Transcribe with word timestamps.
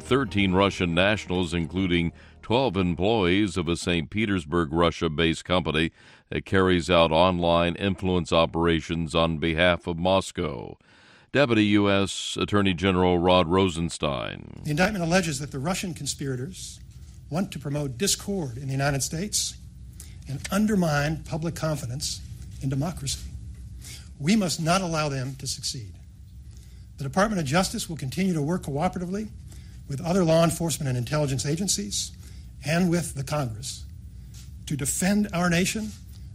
13 0.00 0.52
Russian 0.54 0.92
nationals, 0.92 1.54
including 1.54 2.12
12 2.42 2.76
employees 2.76 3.56
of 3.56 3.68
a 3.68 3.76
St. 3.76 4.10
Petersburg, 4.10 4.72
Russia 4.72 5.08
based 5.08 5.44
company 5.44 5.92
that 6.30 6.44
carries 6.44 6.90
out 6.90 7.12
online 7.12 7.76
influence 7.76 8.32
operations 8.32 9.14
on 9.14 9.38
behalf 9.38 9.86
of 9.86 9.96
Moscow. 9.96 10.76
Deputy 11.32 11.66
U.S. 11.66 12.36
Attorney 12.40 12.74
General 12.74 13.18
Rod 13.18 13.46
Rosenstein. 13.46 14.62
The 14.64 14.70
indictment 14.70 15.04
alleges 15.04 15.38
that 15.38 15.52
the 15.52 15.60
Russian 15.60 15.94
conspirators 15.94 16.80
want 17.30 17.52
to 17.52 17.60
promote 17.60 17.96
discord 17.96 18.56
in 18.56 18.66
the 18.66 18.72
United 18.72 19.02
States 19.02 19.56
and 20.28 20.40
undermine 20.50 21.22
public 21.22 21.54
confidence 21.54 22.20
in 22.60 22.68
democracy. 22.68 23.30
We 24.18 24.34
must 24.34 24.60
not 24.60 24.80
allow 24.80 25.08
them 25.08 25.36
to 25.36 25.46
succeed. 25.46 25.94
The 26.98 27.04
Department 27.04 27.40
of 27.40 27.46
Justice 27.46 27.88
will 27.88 27.96
continue 27.96 28.34
to 28.34 28.42
work 28.42 28.64
cooperatively 28.64 29.28
with 29.88 30.00
other 30.00 30.24
law 30.24 30.44
enforcement 30.44 30.88
and 30.88 30.96
intelligence 30.96 31.46
agencies 31.46 32.12
and 32.66 32.90
with 32.90 33.14
the 33.14 33.24
Congress 33.24 33.84
to 34.66 34.76
defend 34.76 35.28
our 35.32 35.50
nation 35.50 35.90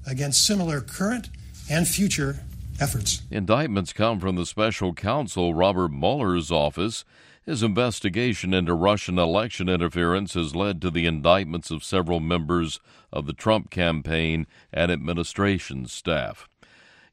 against 0.05 0.45
similar 0.45 0.81
current 0.81 1.29
and 1.69 1.87
future 1.87 2.39
efforts. 2.79 3.21
Indictments 3.29 3.93
come 3.93 4.19
from 4.19 4.35
the 4.35 4.45
special 4.45 4.93
counsel 4.93 5.53
Robert 5.53 5.91
Mueller's 5.91 6.51
office. 6.51 7.03
His 7.45 7.63
investigation 7.63 8.53
into 8.53 8.73
Russian 8.73 9.17
election 9.17 9.69
interference 9.69 10.35
has 10.35 10.55
led 10.55 10.81
to 10.81 10.91
the 10.91 11.05
indictments 11.05 11.71
of 11.71 11.83
several 11.83 12.19
members 12.19 12.79
of 13.11 13.25
the 13.25 13.33
Trump 13.33 13.71
campaign 13.71 14.45
and 14.71 14.91
administration 14.91 15.87
staff. 15.87 16.47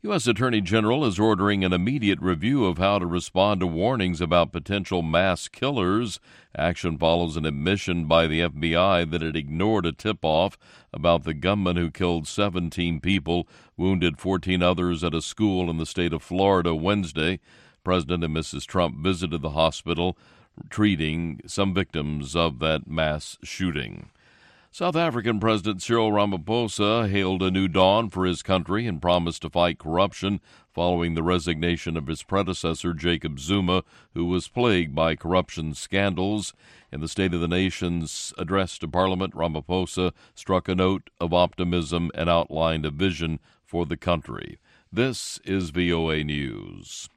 U.S. 0.06 0.28
Attorney 0.28 0.60
General 0.60 1.05
is 1.05 1.19
ordering 1.19 1.65
an 1.65 1.73
immediate 1.73 2.20
review 2.23 2.64
of 2.64 2.78
how 2.78 3.01
to 3.01 3.06
respond 3.06 3.59
to 3.59 3.66
warnings 3.66 4.20
about 4.20 4.52
potential 4.52 5.02
mass 5.02 5.48
killers. 5.48 6.20
Action 6.56 6.97
follows 6.97 7.37
an 7.37 7.45
admission 7.45 8.05
by 8.05 8.28
the 8.28 8.42
FBI 8.42 9.11
that 9.11 9.23
it 9.24 9.34
ignored 9.34 9.84
a 9.84 9.91
tip 9.91 10.19
off 10.23 10.56
about 10.92 11.25
the 11.25 11.34
gunman 11.34 11.75
who 11.75 11.91
killed 11.91 12.28
17 12.28 13.00
people, 13.00 13.48
wounded 13.77 14.20
14 14.20 14.62
others 14.62 15.03
at 15.03 15.12
a 15.12 15.20
school 15.20 15.69
in 15.69 15.78
the 15.78 15.84
state 15.84 16.12
of 16.12 16.23
Florida 16.23 16.73
Wednesday. 16.73 17.41
President 17.83 18.23
and 18.23 18.36
Mrs. 18.36 18.64
Trump 18.64 18.98
visited 18.98 19.42
the 19.42 19.50
hospital 19.50 20.17
treating 20.70 21.41
some 21.47 21.75
victims 21.75 22.36
of 22.36 22.61
that 22.61 22.86
mass 22.86 23.39
shooting. 23.42 24.11
South 24.77 24.94
African 24.94 25.41
President 25.41 25.80
Cyril 25.80 26.12
Ramaphosa 26.12 27.08
hailed 27.08 27.42
a 27.42 27.50
new 27.50 27.66
dawn 27.66 28.10
for 28.10 28.27
his 28.27 28.42
country 28.42 28.86
and 28.86 29.00
promised 29.00 29.41
to 29.41 29.48
fight 29.48 29.78
corruption 29.78 30.38
following 30.70 31.14
the 31.14 31.22
resignation 31.22 31.96
of 31.96 32.08
his 32.08 32.22
predecessor, 32.22 32.92
Jacob 32.92 33.41
Zuma, 33.41 33.84
who 34.12 34.27
was 34.27 34.48
plagued 34.48 34.94
by 34.94 35.16
corruption 35.16 35.72
scandals. 35.72 36.52
In 36.92 37.00
the 37.00 37.08
State 37.08 37.33
of 37.33 37.41
the 37.41 37.48
Nation's 37.48 38.34
address 38.36 38.77
to 38.80 38.86
Parliament, 38.86 39.33
Ramaphosa 39.34 40.12
struck 40.34 40.68
a 40.68 40.74
note 40.74 41.08
of 41.18 41.33
optimism 41.33 42.11
and 42.14 42.28
outlined 42.28 42.84
a 42.84 42.90
vision 42.90 43.40
for 43.64 43.86
the 43.86 43.96
country. 43.96 44.58
This 44.92 45.40
is 45.42 45.70
VOA 45.70 46.22
News. 46.22 47.08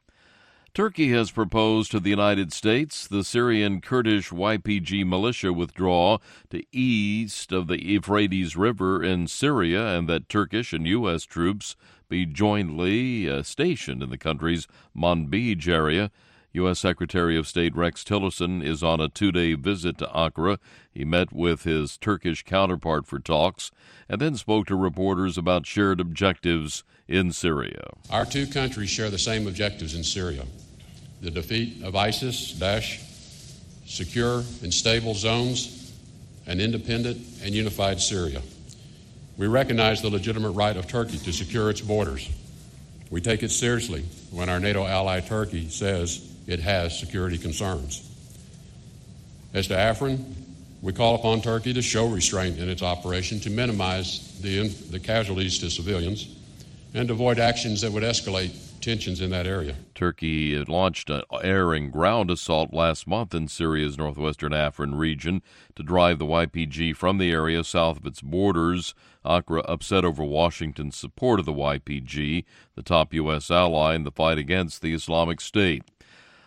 Turkey 0.73 1.09
has 1.09 1.31
proposed 1.31 1.89
to 1.91 1.99
the 1.99 2.11
United 2.11 2.53
States 2.53 3.07
the 3.07 3.23
Syrian 3.23 3.81
Kurdish 3.81 4.29
YPG 4.29 5.05
militia 5.05 5.51
withdraw 5.51 6.19
to 6.51 6.63
east 6.71 7.51
of 7.51 7.67
the 7.67 7.83
Euphrates 7.83 8.55
River 8.55 9.03
in 9.03 9.27
Syria 9.27 9.97
and 9.97 10.07
that 10.07 10.29
Turkish 10.29 10.71
and 10.71 10.85
U.S. 10.87 11.23
troops 11.23 11.75
be 12.07 12.25
jointly 12.25 13.27
uh, 13.27 13.41
stationed 13.41 14.03
in 14.03 14.11
the 14.11 14.17
country's 14.17 14.67
Manbij 14.95 15.67
area. 15.67 16.11
U.S. 16.53 16.79
Secretary 16.79 17.37
of 17.37 17.47
State 17.47 17.75
Rex 17.75 18.03
Tillerson 18.03 18.63
is 18.63 18.81
on 18.81 18.99
a 18.99 19.07
two 19.07 19.31
day 19.31 19.53
visit 19.53 19.99
to 19.99 20.07
Ankara. 20.07 20.57
He 20.91 21.05
met 21.05 21.31
with 21.31 21.63
his 21.63 21.97
Turkish 21.97 22.43
counterpart 22.43 23.05
for 23.05 23.19
talks 23.19 23.69
and 24.07 24.19
then 24.19 24.35
spoke 24.35 24.65
to 24.67 24.75
reporters 24.75 25.37
about 25.37 25.67
shared 25.67 25.99
objectives 25.99 26.83
in 27.07 27.31
Syria. 27.31 27.91
Our 28.09 28.25
two 28.25 28.47
countries 28.47 28.89
share 28.89 29.11
the 29.11 29.19
same 29.19 29.47
objectives 29.47 29.95
in 29.95 30.03
Syria 30.03 30.45
the 31.21 31.29
defeat 31.29 31.83
of 31.83 31.97
ISIS, 31.97 32.53
Daesh, 32.53 33.03
secure 33.85 34.41
and 34.63 34.73
stable 34.73 35.13
zones, 35.13 35.93
an 36.47 36.61
independent 36.61 37.17
and 37.43 37.53
unified 37.53 37.99
Syria. 37.99 38.41
We 39.37 39.47
recognize 39.47 40.01
the 40.01 40.09
legitimate 40.09 40.51
right 40.51 40.77
of 40.77 40.87
Turkey 40.87 41.17
to 41.17 41.33
secure 41.33 41.69
its 41.69 41.81
borders. 41.81 42.29
We 43.09 43.19
take 43.19 43.43
it 43.43 43.49
seriously 43.49 44.05
when 44.31 44.47
our 44.47 44.61
NATO 44.61 44.85
ally 44.85 45.19
Turkey 45.19 45.67
says 45.69 46.28
it 46.49 46.59
has 46.59 46.99
security 46.99 47.37
concerns. 47.37 48.05
As 49.53 49.67
to 49.67 49.75
Afrin, 49.75 50.23
we 50.81 50.93
call 50.93 51.15
upon 51.15 51.41
Turkey 51.41 51.73
to 51.73 51.81
show 51.81 52.07
restraint 52.07 52.57
in 52.57 52.69
its 52.69 52.81
operation 52.81 53.39
to 53.41 53.51
minimize 53.51 54.39
the, 54.41 54.67
the 54.67 54.99
casualties 54.99 55.59
to 55.59 55.69
civilians 55.69 56.35
and 56.95 57.11
avoid 57.11 57.37
actions 57.37 57.81
that 57.81 57.91
would 57.91 58.01
escalate 58.01 58.51
tensions 58.81 59.21
in 59.21 59.29
that 59.29 59.45
area. 59.45 59.75
Turkey 59.93 60.57
launched 60.65 61.11
an 61.11 61.21
air 61.43 61.73
and 61.73 61.91
ground 61.91 62.31
assault 62.31 62.73
last 62.73 63.05
month 63.05 63.35
in 63.35 63.47
Syria's 63.47 63.97
northwestern 63.97 64.51
Afrin 64.51 64.97
region 64.97 65.43
to 65.75 65.83
drive 65.83 66.17
the 66.17 66.25
YPG 66.25 66.95
from 66.95 67.19
the 67.19 67.31
area 67.31 67.63
south 67.63 67.97
of 67.97 68.07
its 68.07 68.21
borders. 68.21 68.95
Ankara 69.23 69.63
upset 69.67 70.05
over 70.05 70.23
Washington's 70.23 70.95
support 70.95 71.39
of 71.39 71.45
the 71.45 71.53
YPG, 71.53 72.45
the 72.75 72.81
top 72.81 73.13
U.S. 73.13 73.51
ally 73.51 73.93
in 73.93 74.03
the 74.03 74.11
fight 74.11 74.39
against 74.39 74.81
the 74.81 74.93
Islamic 74.93 75.41
State. 75.41 75.83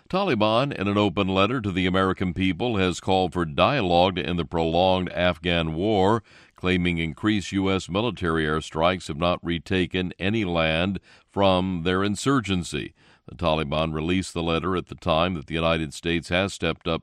Taliban, 0.08 0.72
in 0.72 0.88
an 0.88 0.98
open 0.98 1.28
letter 1.28 1.60
to 1.60 1.72
the 1.72 1.86
American 1.86 2.34
people, 2.34 2.76
has 2.76 3.00
called 3.00 3.32
for 3.32 3.44
dialogue 3.44 4.16
to 4.16 4.24
end 4.24 4.38
the 4.38 4.44
prolonged 4.44 5.10
Afghan 5.12 5.74
war 5.74 6.22
claiming 6.62 6.98
increased 6.98 7.50
U.S. 7.50 7.88
military 7.88 8.44
airstrikes 8.44 9.08
have 9.08 9.16
not 9.16 9.44
retaken 9.44 10.12
any 10.20 10.44
land 10.44 11.00
from 11.28 11.82
their 11.82 12.04
insurgency. 12.04 12.94
The 13.26 13.34
Taliban 13.34 13.92
released 13.92 14.32
the 14.32 14.44
letter 14.44 14.76
at 14.76 14.86
the 14.86 14.94
time 14.94 15.34
that 15.34 15.48
the 15.48 15.54
United 15.54 15.92
States 15.92 16.28
has 16.28 16.54
stepped 16.54 16.86
up 16.86 17.02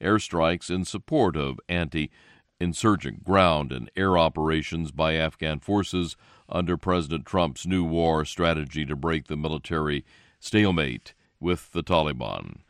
airstrikes 0.00 0.70
in 0.70 0.84
support 0.84 1.36
of 1.36 1.58
anti 1.68 2.12
insurgent 2.60 3.24
ground 3.24 3.72
and 3.72 3.90
air 3.96 4.16
operations 4.16 4.92
by 4.92 5.14
Afghan 5.14 5.58
forces 5.58 6.16
under 6.48 6.76
President 6.76 7.26
Trump's 7.26 7.66
new 7.66 7.82
war 7.82 8.24
strategy 8.24 8.84
to 8.84 8.94
break 8.94 9.26
the 9.26 9.36
military 9.36 10.04
stalemate 10.38 11.12
with 11.42 11.72
the 11.72 11.82
Taliban. 11.82 12.60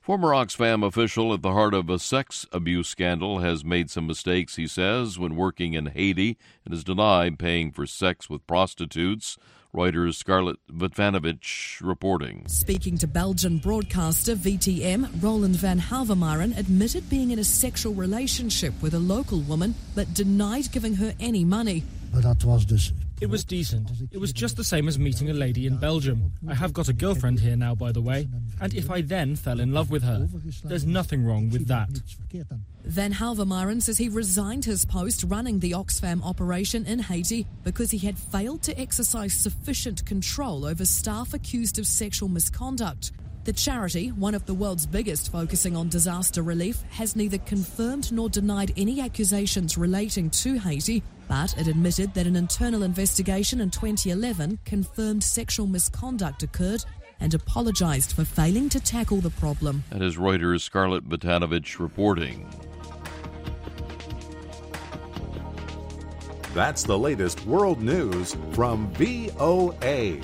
Former 0.00 0.30
Oxfam 0.30 0.84
official 0.84 1.32
at 1.32 1.42
the 1.42 1.52
heart 1.52 1.74
of 1.74 1.88
a 1.88 1.96
sex 1.96 2.44
abuse 2.50 2.88
scandal 2.88 3.38
has 3.38 3.64
made 3.64 3.88
some 3.88 4.08
mistakes, 4.08 4.56
he 4.56 4.66
says, 4.66 5.16
when 5.16 5.36
working 5.36 5.74
in 5.74 5.86
Haiti 5.86 6.36
and 6.64 6.74
has 6.74 6.82
denied 6.82 7.38
paying 7.38 7.70
for 7.70 7.86
sex 7.86 8.28
with 8.28 8.44
prostitutes. 8.48 9.38
Reuters' 9.74 10.16
Scarlett 10.16 10.58
Vatanovich 10.70 11.80
reporting. 11.80 12.46
Speaking 12.48 12.98
to 12.98 13.06
Belgian 13.06 13.58
broadcaster 13.58 14.34
VTM, 14.34 15.22
Roland 15.22 15.56
van 15.56 15.80
Hauwermeiren 15.80 16.58
admitted 16.58 17.08
being 17.08 17.30
in 17.30 17.38
a 17.38 17.44
sexual 17.44 17.94
relationship 17.94 18.74
with 18.82 18.92
a 18.92 18.98
local 18.98 19.40
woman 19.40 19.74
but 19.94 20.12
denied 20.12 20.70
giving 20.72 20.96
her 20.96 21.14
any 21.20 21.44
money. 21.44 21.84
But 22.12 22.24
that 22.24 22.44
was 22.44 22.66
dus 22.66 22.92
it 23.22 23.30
was 23.30 23.44
decent. 23.44 23.88
It 24.10 24.18
was 24.18 24.32
just 24.32 24.56
the 24.56 24.64
same 24.64 24.88
as 24.88 24.98
meeting 24.98 25.30
a 25.30 25.32
lady 25.32 25.66
in 25.68 25.76
Belgium. 25.76 26.32
I 26.48 26.54
have 26.54 26.72
got 26.72 26.88
a 26.88 26.92
girlfriend 26.92 27.38
here 27.38 27.54
now, 27.56 27.72
by 27.72 27.92
the 27.92 28.00
way, 28.00 28.28
and 28.60 28.74
if 28.74 28.90
I 28.90 29.00
then 29.00 29.36
fell 29.36 29.60
in 29.60 29.72
love 29.72 29.92
with 29.92 30.02
her, 30.02 30.28
there's 30.64 30.84
nothing 30.84 31.24
wrong 31.24 31.48
with 31.48 31.68
that. 31.68 31.88
Van 32.84 33.12
Hauwermeiren 33.12 33.80
says 33.80 33.96
he 33.96 34.08
resigned 34.08 34.64
his 34.64 34.84
post 34.84 35.24
running 35.28 35.60
the 35.60 35.70
Oxfam 35.70 36.20
operation 36.24 36.84
in 36.84 36.98
Haiti 36.98 37.46
because 37.62 37.92
he 37.92 37.98
had 37.98 38.18
failed 38.18 38.62
to 38.64 38.76
exercise 38.76 39.32
sufficient 39.32 40.04
control 40.04 40.64
over 40.64 40.84
staff 40.84 41.32
accused 41.32 41.78
of 41.78 41.86
sexual 41.86 42.28
misconduct. 42.28 43.12
The 43.44 43.52
charity, 43.52 44.08
one 44.12 44.34
of 44.34 44.46
the 44.46 44.54
world's 44.54 44.86
biggest 44.86 45.32
focusing 45.32 45.76
on 45.76 45.88
disaster 45.88 46.42
relief, 46.42 46.82
has 46.90 47.16
neither 47.16 47.38
confirmed 47.38 48.12
nor 48.12 48.28
denied 48.28 48.72
any 48.76 49.00
accusations 49.00 49.76
relating 49.76 50.30
to 50.30 50.58
Haiti 50.58 51.02
but 51.32 51.56
it 51.56 51.66
admitted 51.66 52.12
that 52.12 52.26
an 52.26 52.36
internal 52.36 52.82
investigation 52.82 53.62
in 53.62 53.70
2011 53.70 54.58
confirmed 54.66 55.24
sexual 55.24 55.66
misconduct 55.66 56.42
occurred 56.42 56.84
and 57.20 57.32
apologized 57.32 58.12
for 58.12 58.22
failing 58.22 58.68
to 58.68 58.78
tackle 58.78 59.16
the 59.16 59.30
problem. 59.30 59.82
That 59.88 60.02
is 60.02 60.16
Reuters' 60.18 60.60
Scarlett 60.60 61.08
Vatanovich 61.08 61.78
reporting. 61.78 62.46
That's 66.52 66.82
the 66.82 66.98
latest 66.98 67.46
world 67.46 67.80
news 67.80 68.36
from 68.52 68.92
VOA. 68.92 70.20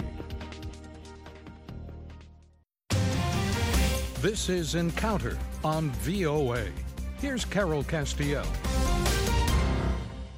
This 4.21 4.49
is 4.49 4.75
Encounter 4.75 5.39
on 5.63 5.91
VOA. 5.91 6.65
Here's 7.19 7.45
Carol 7.45 7.85
Castiel. 7.85 8.45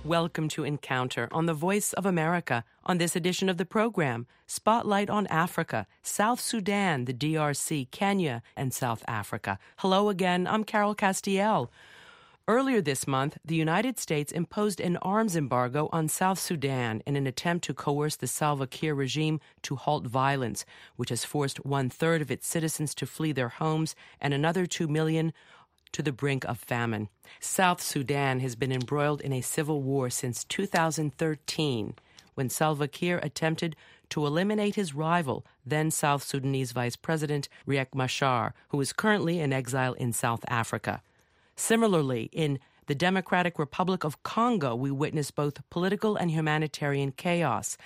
Welcome 0.05 0.49
to 0.49 0.65
Encounter 0.65 1.29
on 1.32 1.47
the 1.47 1.55
Voice 1.55 1.94
of 1.94 2.05
America. 2.05 2.62
On 2.85 2.99
this 2.99 3.17
edition 3.17 3.49
of 3.49 3.56
the 3.56 3.65
program, 3.65 4.27
Spotlight 4.47 5.09
on 5.09 5.27
Africa, 5.29 5.87
South 6.03 6.41
Sudan, 6.41 7.06
the 7.06 7.15
DRC, 7.15 7.91
Kenya, 7.91 8.43
and 8.55 8.75
South 8.75 9.03
Africa. 9.09 9.59
Hello 9.79 10.11
again, 10.11 10.47
I'm 10.47 10.65
Carol 10.65 10.94
Castiel. 10.94 11.71
Earlier 12.50 12.81
this 12.81 13.06
month, 13.06 13.38
the 13.44 13.55
United 13.55 13.97
States 13.97 14.32
imposed 14.32 14.81
an 14.81 14.97
arms 14.97 15.37
embargo 15.37 15.88
on 15.93 16.08
South 16.08 16.41
Sudan 16.41 17.00
in 17.06 17.14
an 17.14 17.29
attempt 17.29 17.64
to 17.67 17.75
coerce 17.75 18.17
the 18.17 18.26
Salva 18.26 18.67
Kiir 18.67 18.93
regime 18.93 19.38
to 19.62 19.76
halt 19.76 20.05
violence, 20.05 20.64
which 20.97 21.11
has 21.11 21.25
forced 21.25 21.64
one 21.64 21.88
third 21.88 22.20
of 22.20 22.29
its 22.29 22.49
citizens 22.49 22.93
to 22.97 23.06
flee 23.06 23.31
their 23.31 23.50
homes 23.50 23.94
and 24.20 24.35
another 24.35 24.67
two 24.67 24.88
million 24.88 25.32
to 25.93 26.02
the 26.02 26.11
brink 26.11 26.44
of 26.44 26.58
famine. 26.58 27.08
South 27.38 27.81
Sudan 27.81 28.41
has 28.41 28.56
been 28.56 28.73
embroiled 28.73 29.20
in 29.20 29.32
a 29.32 29.43
civil 29.43 29.81
war 29.81 30.11
since 30.11 30.43
2013 30.43 31.94
when 32.35 32.49
Salva 32.49 32.88
Kiir 32.88 33.20
attempted 33.23 33.76
to 34.08 34.26
eliminate 34.26 34.75
his 34.75 34.93
rival, 34.93 35.47
then 35.64 35.93
South 35.93 36.25
Sudanese 36.25 36.73
Vice 36.73 36.97
President 36.97 37.49
Riek 37.64 37.94
Machar, 37.94 38.55
who 38.70 38.81
is 38.81 38.93
currently 38.93 39.38
in 39.38 39.52
exile 39.52 39.93
in 39.93 40.12
South 40.12 40.44
Africa. 40.49 41.00
Similarly, 41.61 42.31
in 42.33 42.59
the 42.87 42.95
Democratic 42.95 43.59
Republic 43.59 44.03
of 44.03 44.23
Congo, 44.23 44.75
we 44.75 44.91
witness 44.91 45.31
both 45.31 45.69
political 45.69 46.17
and 46.17 46.31
humanitarian 46.31 47.12
chaos. 47.12 47.77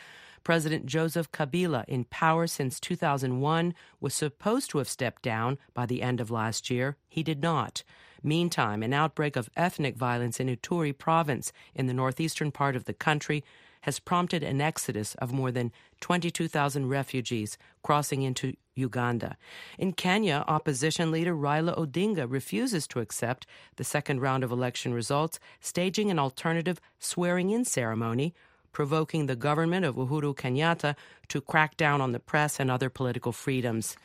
President 0.45 0.87
Joseph 0.87 1.33
Kabila, 1.33 1.85
in 1.89 2.05
power 2.05 2.47
since 2.47 2.79
2001, 2.79 3.75
was 4.01 4.15
supposed 4.15 4.71
to 4.71 4.79
have 4.79 4.89
stepped 4.89 5.23
down 5.23 5.59
by 5.75 5.87
the 5.87 6.03
end 6.03 6.21
of 6.21 6.31
last 6.31 6.71
year. 6.71 6.97
He 7.09 7.25
did 7.25 7.43
not. 7.43 7.83
Meantime, 8.23 8.85
an 8.85 8.93
outbreak 8.93 9.35
of 9.35 9.51
ethnic 9.57 9.97
violence 9.97 10.39
in 10.39 10.47
Ituri 10.47 10.97
province 10.97 11.53
in 11.75 11.87
the 11.87 11.93
northeastern 11.93 12.53
part 12.53 12.77
of 12.77 12.85
the 12.85 12.95
country 12.95 13.43
has 13.85 14.01
prompted 14.01 14.43
an 14.43 14.61
exodus 14.61 15.15
of 15.17 15.33
more 15.33 15.53
than 15.53 15.71
22,000 16.01 16.89
refugees 16.89 17.59
crossing 17.83 18.23
into 18.23 18.55
Uganda. 18.75 19.37
In 19.79 19.93
Kenya, 19.93 20.43
opposition 20.49 21.11
leader 21.11 21.35
Raila 21.35 21.77
Odinga 21.79 22.27
refuses 22.29 22.87
to 22.89 23.01
accept 23.01 23.47
the 23.77 23.85
second 23.85 24.21
round 24.21 24.43
of 24.43 24.51
election 24.51 24.95
results, 24.95 25.39
staging 25.61 26.11
an 26.11 26.19
alternative 26.19 26.81
swearing 26.99 27.51
in 27.51 27.65
ceremony 27.65 28.35
provoking 28.75 29.27
the 29.27 29.37
government 29.37 29.87
of 29.87 29.95
Uhuru 29.95 30.35
Kenyatta 30.35 30.97
to 31.29 31.41
crack 31.41 31.77
down 31.79 32.03
on 32.03 32.13
the 32.13 32.19
press 32.19 32.61
and 32.61 32.71
other 32.71 32.91
political 32.91 33.33
freedoms. 33.33 33.97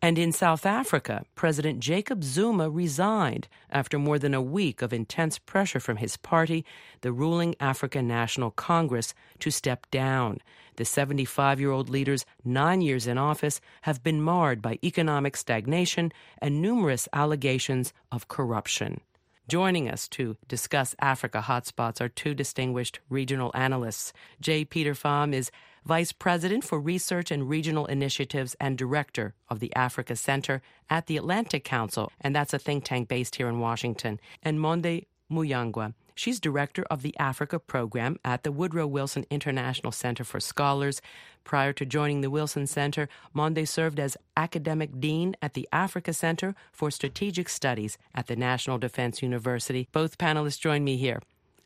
And 0.00 0.16
in 0.16 0.30
South 0.30 0.64
Africa, 0.64 1.24
President 1.34 1.80
Jacob 1.80 2.22
Zuma 2.22 2.70
resigned 2.70 3.48
after 3.68 3.98
more 3.98 4.18
than 4.18 4.32
a 4.32 4.40
week 4.40 4.80
of 4.80 4.92
intense 4.92 5.40
pressure 5.40 5.80
from 5.80 5.96
his 5.96 6.16
party, 6.16 6.64
the 7.00 7.12
ruling 7.12 7.56
African 7.58 8.06
National 8.06 8.52
Congress, 8.52 9.12
to 9.40 9.50
step 9.50 9.90
down. 9.90 10.38
The 10.76 10.84
75 10.84 11.58
year 11.58 11.72
old 11.72 11.88
leader's 11.88 12.24
nine 12.44 12.80
years 12.80 13.08
in 13.08 13.18
office 13.18 13.60
have 13.82 14.04
been 14.04 14.22
marred 14.22 14.62
by 14.62 14.78
economic 14.84 15.36
stagnation 15.36 16.12
and 16.40 16.62
numerous 16.62 17.08
allegations 17.12 17.92
of 18.12 18.28
corruption. 18.28 19.00
Joining 19.48 19.88
us 19.88 20.06
to 20.08 20.36
discuss 20.46 20.94
Africa 21.00 21.42
hotspots 21.44 22.02
are 22.02 22.10
two 22.10 22.34
distinguished 22.34 23.00
regional 23.08 23.50
analysts. 23.54 24.12
J. 24.40 24.64
Peter 24.64 24.92
Pham 24.92 25.32
is 25.32 25.50
Vice 25.88 26.12
President 26.12 26.64
for 26.64 26.78
Research 26.78 27.30
and 27.30 27.48
Regional 27.48 27.86
Initiatives 27.86 28.54
and 28.60 28.76
Director 28.76 29.32
of 29.48 29.58
the 29.58 29.74
Africa 29.74 30.16
Center 30.16 30.60
at 30.90 31.06
the 31.06 31.16
Atlantic 31.16 31.64
Council, 31.64 32.12
and 32.20 32.36
that's 32.36 32.52
a 32.52 32.58
think 32.58 32.84
tank 32.84 33.08
based 33.08 33.36
here 33.36 33.48
in 33.48 33.58
Washington. 33.58 34.20
And 34.42 34.60
Monde 34.60 35.06
Muyangwa, 35.32 35.94
She's 36.14 36.40
director 36.40 36.84
of 36.90 37.00
the 37.00 37.16
Africa 37.18 37.58
program 37.58 38.18
at 38.22 38.42
the 38.42 38.52
Woodrow 38.52 38.86
Wilson 38.86 39.24
International 39.30 39.90
Center 39.90 40.24
for 40.24 40.40
Scholars. 40.40 41.00
Prior 41.42 41.72
to 41.72 41.86
joining 41.86 42.20
the 42.20 42.28
Wilson 42.28 42.66
Center, 42.66 43.08
Monde 43.32 43.66
served 43.66 43.98
as 43.98 44.18
academic 44.36 45.00
dean 45.00 45.36
at 45.40 45.54
the 45.54 45.66
Africa 45.72 46.12
Center 46.12 46.54
for 46.70 46.90
Strategic 46.90 47.48
Studies 47.48 47.96
at 48.14 48.26
the 48.26 48.36
National 48.36 48.76
Defense 48.76 49.22
University. 49.22 49.88
Both 49.92 50.18
panelists 50.18 50.60
join 50.60 50.84
me 50.84 50.98
here 50.98 51.22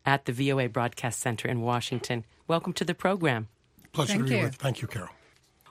at 0.07 0.27
the 0.27 0.33
VOA 0.33 0.69
Broadcast 0.69 1.19
Center 1.19 1.49
in 1.49 1.63
Washington. 1.63 2.25
Welcome 2.47 2.73
to 2.75 2.85
the 2.85 2.95
program. 2.95 3.49
Pleasure 3.93 4.15
Thank 4.15 4.25
to 4.25 4.29
be 4.31 4.37
you. 4.37 4.43
with. 4.44 4.55
Thank 4.56 4.83
you, 4.83 4.89
Carol. 4.89 5.11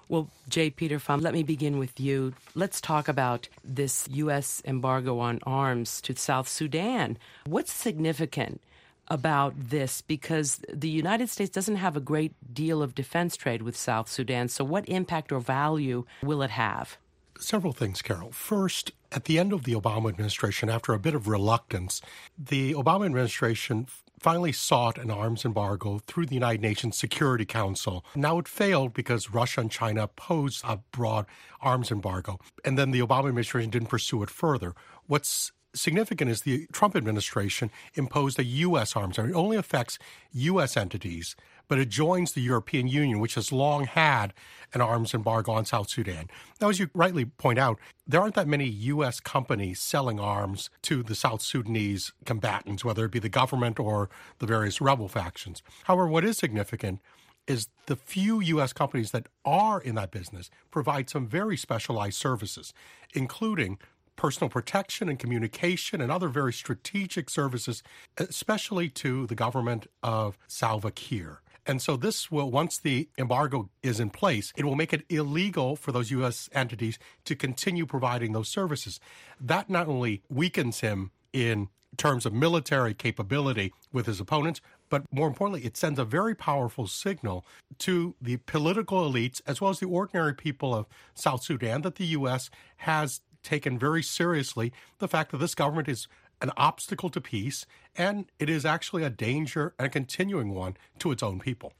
Well, 0.07 0.29
J. 0.49 0.69
Peter 0.69 0.99
Pham, 0.99 1.21
let 1.21 1.33
me 1.33 1.41
begin 1.41 1.79
with 1.79 1.99
you. 1.99 2.33
Let's 2.53 2.81
talk 2.81 3.07
about 3.07 3.47
this 3.63 4.07
U.S. 4.11 4.61
embargo 4.65 5.19
on 5.19 5.39
arms 5.43 6.01
to 6.01 6.15
South 6.15 6.49
Sudan. 6.49 7.17
What's 7.45 7.71
significant 7.71 8.61
about 9.07 9.53
this 9.57 10.01
because 10.01 10.61
the 10.71 10.89
United 10.89 11.29
States 11.29 11.49
doesn't 11.49 11.75
have 11.75 11.97
a 11.97 12.01
great 12.01 12.33
deal 12.53 12.81
of 12.81 12.95
defense 12.95 13.35
trade 13.35 13.61
with 13.61 13.75
South 13.75 14.09
Sudan. 14.09 14.47
So, 14.47 14.63
what 14.63 14.87
impact 14.87 15.31
or 15.31 15.39
value 15.39 16.05
will 16.23 16.41
it 16.41 16.51
have? 16.51 16.97
Several 17.37 17.73
things, 17.73 18.01
Carol. 18.01 18.31
First, 18.31 18.91
at 19.11 19.25
the 19.25 19.37
end 19.37 19.51
of 19.51 19.63
the 19.63 19.73
Obama 19.73 20.09
administration, 20.09 20.69
after 20.69 20.93
a 20.93 20.99
bit 20.99 21.15
of 21.15 21.27
reluctance, 21.27 22.01
the 22.37 22.73
Obama 22.73 23.05
administration 23.05 23.87
finally 24.21 24.51
sought 24.51 24.99
an 24.99 25.09
arms 25.09 25.43
embargo 25.43 25.99
through 26.05 26.27
the 26.27 26.35
United 26.35 26.61
Nations 26.61 26.95
Security 26.95 27.43
Council. 27.43 28.05
Now 28.15 28.37
it 28.37 28.47
failed 28.47 28.93
because 28.93 29.31
Russia 29.31 29.61
and 29.61 29.71
China 29.71 30.03
opposed 30.03 30.63
a 30.63 30.77
broad 30.91 31.25
arms 31.59 31.91
embargo. 31.91 32.39
And 32.63 32.77
then 32.77 32.91
the 32.91 32.99
Obama 32.99 33.29
administration 33.29 33.71
didn't 33.71 33.87
pursue 33.89 34.21
it 34.21 34.29
further. 34.29 34.75
What's 35.07 35.51
significant 35.73 36.29
is 36.29 36.41
the 36.41 36.67
Trump 36.71 36.95
administration 36.95 37.71
imposed 37.95 38.37
a 38.37 38.43
U.S. 38.43 38.95
arms 38.95 39.17
embargo. 39.17 39.39
It 39.39 39.41
only 39.41 39.57
affects 39.57 39.97
U.S. 40.33 40.77
entities, 40.77 41.35
but 41.71 41.79
it 41.79 41.87
joins 41.87 42.33
the 42.33 42.41
European 42.41 42.89
Union, 42.89 43.21
which 43.21 43.35
has 43.35 43.49
long 43.49 43.85
had 43.85 44.33
an 44.73 44.81
arms 44.81 45.13
embargo 45.13 45.53
on 45.53 45.63
South 45.63 45.89
Sudan. 45.89 46.29
Now, 46.59 46.67
as 46.67 46.81
you 46.81 46.89
rightly 46.93 47.23
point 47.23 47.57
out, 47.57 47.79
there 48.05 48.19
aren't 48.19 48.35
that 48.35 48.45
many 48.45 48.65
U.S. 48.65 49.21
companies 49.21 49.79
selling 49.79 50.19
arms 50.19 50.69
to 50.81 51.01
the 51.01 51.15
South 51.15 51.41
Sudanese 51.41 52.11
combatants, 52.25 52.83
whether 52.83 53.05
it 53.05 53.11
be 53.11 53.19
the 53.19 53.29
government 53.29 53.79
or 53.79 54.09
the 54.39 54.45
various 54.45 54.81
rebel 54.81 55.07
factions. 55.07 55.63
However, 55.85 56.07
what 56.07 56.25
is 56.25 56.37
significant 56.37 56.99
is 57.47 57.69
the 57.85 57.95
few 57.95 58.41
U.S. 58.41 58.73
companies 58.73 59.11
that 59.11 59.27
are 59.45 59.79
in 59.79 59.95
that 59.95 60.11
business 60.11 60.49
provide 60.71 61.09
some 61.09 61.25
very 61.25 61.55
specialized 61.55 62.17
services, 62.17 62.73
including 63.13 63.77
personal 64.17 64.49
protection 64.49 65.07
and 65.07 65.17
communication 65.17 66.01
and 66.01 66.11
other 66.11 66.27
very 66.27 66.51
strategic 66.51 67.29
services, 67.29 67.81
especially 68.17 68.89
to 68.89 69.25
the 69.27 69.35
government 69.35 69.87
of 70.03 70.37
Salva 70.49 70.91
Kiir. 70.91 71.39
And 71.65 71.81
so 71.81 71.95
this 71.95 72.31
will, 72.31 72.49
once 72.49 72.77
the 72.77 73.07
embargo 73.17 73.69
is 73.83 73.99
in 73.99 74.09
place, 74.09 74.51
it 74.55 74.65
will 74.65 74.75
make 74.75 74.93
it 74.93 75.05
illegal 75.09 75.75
for 75.75 75.91
those 75.91 76.11
U.S. 76.11 76.49
entities 76.53 76.97
to 77.25 77.35
continue 77.35 77.85
providing 77.85 78.33
those 78.33 78.49
services. 78.49 78.99
That 79.39 79.69
not 79.69 79.87
only 79.87 80.23
weakens 80.29 80.79
him 80.79 81.11
in 81.33 81.69
terms 81.97 82.25
of 82.25 82.33
military 82.33 82.93
capability 82.93 83.73
with 83.91 84.05
his 84.05 84.19
opponents, 84.19 84.61
but 84.89 85.03
more 85.11 85.27
importantly, 85.27 85.65
it 85.65 85.77
sends 85.77 85.99
a 85.99 86.05
very 86.05 86.35
powerful 86.35 86.87
signal 86.87 87.45
to 87.79 88.15
the 88.21 88.37
political 88.37 89.09
elites 89.09 89.41
as 89.45 89.61
well 89.61 89.71
as 89.71 89.79
the 89.79 89.87
ordinary 89.87 90.33
people 90.33 90.73
of 90.73 90.85
South 91.13 91.43
Sudan 91.43 91.81
that 91.81 91.95
the 91.95 92.05
U.S. 92.07 92.49
has 92.77 93.21
taken 93.43 93.77
very 93.77 94.03
seriously 94.03 94.71
the 94.99 95.07
fact 95.07 95.31
that 95.31 95.37
this 95.37 95.55
government 95.55 95.87
is 95.87 96.07
an 96.41 96.51
obstacle 96.57 97.09
to 97.09 97.21
peace 97.21 97.65
and 97.95 98.25
it 98.39 98.49
is 98.49 98.65
actually 98.65 99.03
a 99.03 99.09
danger 99.09 99.73
and 99.77 99.87
a 99.87 99.89
continuing 99.89 100.53
one 100.53 100.77
to 100.99 101.11
its 101.11 101.23
own 101.23 101.39
people. 101.39 101.73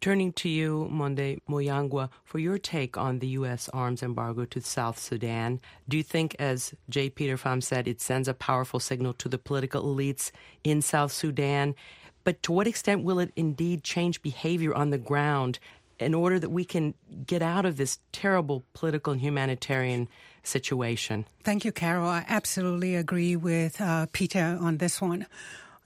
Turning 0.00 0.32
to 0.34 0.48
you, 0.48 0.86
Monde 0.90 1.40
Muyangwa, 1.48 2.10
for 2.24 2.38
your 2.38 2.58
take 2.58 2.98
on 2.98 3.20
the 3.20 3.28
U.S. 3.28 3.70
arms 3.72 4.02
embargo 4.02 4.44
to 4.44 4.60
South 4.60 4.98
Sudan, 4.98 5.60
do 5.88 5.96
you 5.96 6.02
think, 6.02 6.36
as 6.38 6.74
J. 6.90 7.08
Peter 7.08 7.38
Pham 7.38 7.62
said, 7.62 7.88
it 7.88 8.02
sends 8.02 8.28
a 8.28 8.34
powerful 8.34 8.80
signal 8.80 9.14
to 9.14 9.30
the 9.30 9.38
political 9.38 9.82
elites 9.82 10.30
in 10.62 10.82
South 10.82 11.10
Sudan? 11.10 11.74
But 12.22 12.42
to 12.42 12.52
what 12.52 12.66
extent 12.66 13.04
will 13.04 13.18
it 13.18 13.32
indeed 13.34 13.82
change 13.82 14.20
behavior 14.20 14.74
on 14.74 14.90
the 14.90 14.98
ground 14.98 15.58
in 15.98 16.12
order 16.12 16.38
that 16.38 16.50
we 16.50 16.64
can 16.64 16.94
get 17.26 17.40
out 17.40 17.64
of 17.64 17.76
this 17.76 17.98
terrible 18.12 18.64
political 18.74 19.12
and 19.12 19.22
humanitarian 19.22 20.08
situation. 20.44 21.26
Thank 21.42 21.64
you, 21.64 21.72
Carol. 21.72 22.08
I 22.08 22.24
absolutely 22.28 22.94
agree 22.96 23.36
with 23.36 23.80
uh, 23.80 24.06
Peter 24.12 24.58
on 24.60 24.78
this 24.78 25.00
one. 25.00 25.26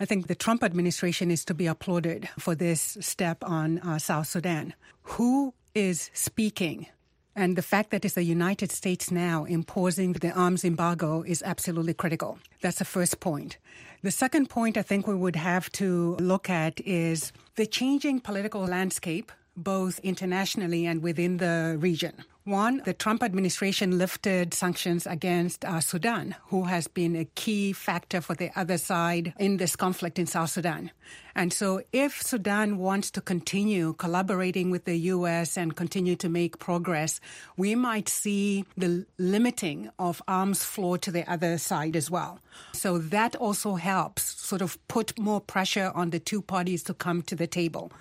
I 0.00 0.04
think 0.04 0.26
the 0.26 0.34
Trump 0.34 0.62
administration 0.62 1.30
is 1.30 1.44
to 1.46 1.54
be 1.54 1.66
applauded 1.66 2.28
for 2.38 2.54
this 2.54 2.98
step 3.00 3.38
on 3.42 3.78
uh, 3.80 3.98
South 3.98 4.28
Sudan. 4.28 4.74
Who 5.02 5.54
is 5.74 6.10
speaking? 6.14 6.86
And 7.34 7.56
the 7.56 7.62
fact 7.62 7.90
that 7.90 8.04
it's 8.04 8.14
the 8.14 8.24
United 8.24 8.72
States 8.72 9.10
now 9.10 9.44
imposing 9.44 10.12
the 10.12 10.32
arms 10.32 10.64
embargo 10.64 11.22
is 11.22 11.42
absolutely 11.42 11.94
critical. 11.94 12.38
That's 12.62 12.78
the 12.78 12.84
first 12.84 13.20
point. 13.20 13.58
The 14.02 14.10
second 14.10 14.50
point 14.50 14.76
I 14.76 14.82
think 14.82 15.06
we 15.06 15.14
would 15.14 15.36
have 15.36 15.70
to 15.72 16.16
look 16.20 16.50
at 16.50 16.80
is 16.80 17.32
the 17.56 17.66
changing 17.66 18.20
political 18.20 18.64
landscape 18.64 19.30
both 19.56 19.98
internationally 20.00 20.86
and 20.86 21.02
within 21.02 21.38
the 21.38 21.76
region. 21.80 22.24
One, 22.48 22.80
the 22.86 22.94
Trump 22.94 23.22
administration 23.22 23.98
lifted 23.98 24.54
sanctions 24.54 25.06
against 25.06 25.66
uh, 25.66 25.80
Sudan, 25.80 26.34
who 26.46 26.64
has 26.64 26.88
been 26.88 27.14
a 27.14 27.26
key 27.26 27.74
factor 27.74 28.22
for 28.22 28.34
the 28.34 28.50
other 28.58 28.78
side 28.78 29.34
in 29.38 29.58
this 29.58 29.76
conflict 29.76 30.18
in 30.18 30.26
South 30.26 30.48
Sudan. 30.48 30.90
And 31.38 31.52
so, 31.52 31.82
if 31.92 32.20
Sudan 32.20 32.78
wants 32.78 33.12
to 33.12 33.20
continue 33.20 33.92
collaborating 33.92 34.72
with 34.72 34.86
the 34.86 34.96
U.S. 35.14 35.56
and 35.56 35.76
continue 35.76 36.16
to 36.16 36.28
make 36.28 36.58
progress, 36.58 37.20
we 37.56 37.76
might 37.76 38.08
see 38.08 38.64
the 38.76 39.06
limiting 39.18 39.88
of 40.00 40.20
arms 40.26 40.64
flow 40.64 40.96
to 40.96 41.12
the 41.12 41.22
other 41.30 41.56
side 41.56 41.94
as 41.94 42.10
well. 42.10 42.40
So, 42.72 42.98
that 42.98 43.36
also 43.36 43.76
helps 43.76 44.24
sort 44.24 44.62
of 44.62 44.84
put 44.88 45.16
more 45.16 45.40
pressure 45.40 45.92
on 45.94 46.10
the 46.10 46.18
two 46.18 46.42
parties 46.42 46.82
to 46.82 46.92
come 46.92 47.22
to 47.30 47.36
the 47.36 47.46
table. 47.46 47.92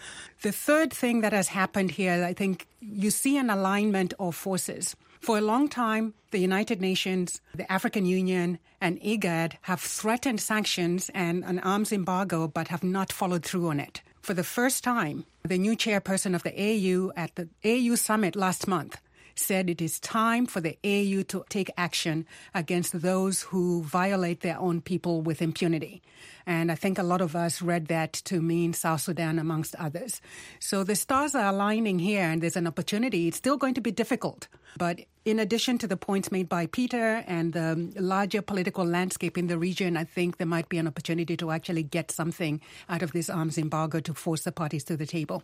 The 0.41 0.51
third 0.51 0.91
thing 0.91 1.21
that 1.21 1.31
has 1.31 1.49
happened 1.49 1.91
here, 1.91 2.25
I 2.25 2.33
think 2.33 2.65
you 2.81 3.11
see 3.11 3.37
an 3.37 3.51
alignment 3.51 4.15
of 4.17 4.35
forces. 4.35 4.95
For 5.19 5.37
a 5.37 5.41
long 5.41 5.67
time, 5.67 6.13
the 6.31 6.39
United 6.39 6.81
Nations, 6.81 7.41
the 7.55 7.69
African 7.71 8.05
Union, 8.05 8.59
and 8.79 9.01
IGAD 9.01 9.53
have 9.63 9.81
threatened 9.81 10.39
sanctions 10.41 11.09
and 11.13 11.43
an 11.43 11.59
arms 11.59 11.91
embargo, 11.91 12.47
but 12.47 12.67
have 12.69 12.83
not 12.83 13.11
followed 13.11 13.43
through 13.43 13.67
on 13.67 13.79
it. 13.79 14.01
For 14.21 14.33
the 14.33 14.43
first 14.43 14.83
time, 14.83 15.25
the 15.43 15.57
new 15.57 15.75
chairperson 15.75 16.35
of 16.35 16.43
the 16.43 16.53
AU 16.53 17.11
at 17.15 17.35
the 17.35 17.49
AU 17.63 17.95
summit 17.95 18.35
last 18.35 18.67
month 18.67 18.97
said 19.39 19.69
it 19.69 19.81
is 19.81 19.99
time 19.99 20.45
for 20.45 20.61
the 20.61 20.77
AU 20.83 21.23
to 21.23 21.45
take 21.49 21.69
action 21.77 22.25
against 22.53 23.01
those 23.01 23.43
who 23.43 23.83
violate 23.83 24.41
their 24.41 24.59
own 24.59 24.81
people 24.81 25.21
with 25.21 25.41
impunity. 25.41 26.01
And 26.45 26.71
I 26.71 26.75
think 26.75 26.97
a 26.97 27.03
lot 27.03 27.21
of 27.21 27.35
us 27.35 27.61
read 27.61 27.87
that 27.87 28.13
to 28.25 28.41
mean 28.41 28.73
South 28.73 29.01
Sudan, 29.01 29.37
amongst 29.39 29.75
others. 29.75 30.21
So 30.59 30.83
the 30.83 30.95
stars 30.95 31.35
are 31.35 31.47
aligning 31.47 31.99
here, 31.99 32.23
and 32.23 32.41
there's 32.41 32.55
an 32.55 32.67
opportunity. 32.67 33.27
It's 33.27 33.37
still 33.37 33.57
going 33.57 33.73
to 33.73 33.81
be 33.81 33.91
difficult. 33.91 34.47
But 34.77 35.01
in 35.25 35.39
addition 35.39 35.77
to 35.79 35.87
the 35.87 35.97
points 35.97 36.31
made 36.31 36.47
by 36.47 36.67
Peter 36.67 37.23
and 37.27 37.53
the 37.53 37.91
larger 37.99 38.41
political 38.41 38.85
landscape 38.85 39.37
in 39.37 39.47
the 39.47 39.57
region, 39.57 39.97
I 39.97 40.05
think 40.05 40.37
there 40.37 40.47
might 40.47 40.69
be 40.69 40.77
an 40.77 40.87
opportunity 40.87 41.35
to 41.37 41.51
actually 41.51 41.83
get 41.83 42.11
something 42.11 42.61
out 42.87 43.01
of 43.01 43.11
this 43.11 43.29
arms 43.29 43.57
embargo 43.57 43.99
to 43.99 44.13
force 44.13 44.43
the 44.43 44.51
parties 44.51 44.83
to 44.85 44.95
the 44.95 45.05
table. 45.05 45.43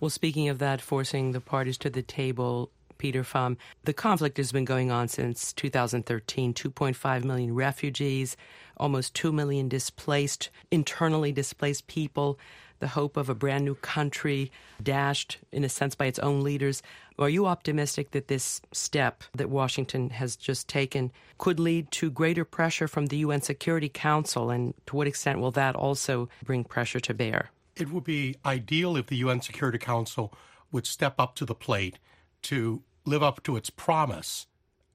Well, 0.00 0.10
speaking 0.10 0.48
of 0.48 0.58
that, 0.58 0.80
forcing 0.80 1.32
the 1.32 1.40
parties 1.40 1.78
to 1.78 1.90
the 1.90 2.02
table, 2.02 2.70
Peter 2.98 3.22
Pham. 3.22 3.56
The 3.84 3.92
conflict 3.92 4.36
has 4.36 4.52
been 4.52 4.64
going 4.64 4.90
on 4.90 5.08
since 5.08 5.52
2013. 5.52 6.52
2.5 6.52 7.24
million 7.24 7.54
refugees, 7.54 8.36
almost 8.76 9.14
2 9.14 9.32
million 9.32 9.68
displaced, 9.68 10.50
internally 10.70 11.32
displaced 11.32 11.86
people, 11.86 12.38
the 12.80 12.88
hope 12.88 13.16
of 13.16 13.28
a 13.28 13.34
brand 13.34 13.64
new 13.64 13.74
country 13.76 14.52
dashed, 14.82 15.38
in 15.52 15.64
a 15.64 15.68
sense, 15.68 15.94
by 15.94 16.06
its 16.06 16.18
own 16.18 16.42
leaders. 16.42 16.82
Are 17.18 17.28
you 17.28 17.46
optimistic 17.46 18.12
that 18.12 18.28
this 18.28 18.60
step 18.72 19.24
that 19.34 19.50
Washington 19.50 20.10
has 20.10 20.36
just 20.36 20.68
taken 20.68 21.10
could 21.38 21.58
lead 21.58 21.90
to 21.92 22.10
greater 22.10 22.44
pressure 22.44 22.86
from 22.86 23.06
the 23.06 23.18
UN 23.18 23.42
Security 23.42 23.88
Council? 23.88 24.50
And 24.50 24.74
to 24.86 24.96
what 24.96 25.06
extent 25.06 25.40
will 25.40 25.50
that 25.52 25.74
also 25.74 26.28
bring 26.44 26.64
pressure 26.64 27.00
to 27.00 27.14
bear? 27.14 27.50
It 27.76 27.90
would 27.90 28.04
be 28.04 28.36
ideal 28.44 28.96
if 28.96 29.06
the 29.06 29.16
UN 29.16 29.40
Security 29.40 29.78
Council 29.78 30.32
would 30.70 30.86
step 30.86 31.14
up 31.18 31.34
to 31.36 31.44
the 31.44 31.54
plate 31.54 31.98
to 32.42 32.82
live 33.04 33.22
up 33.22 33.42
to 33.44 33.56
its 33.56 33.70
promise 33.70 34.46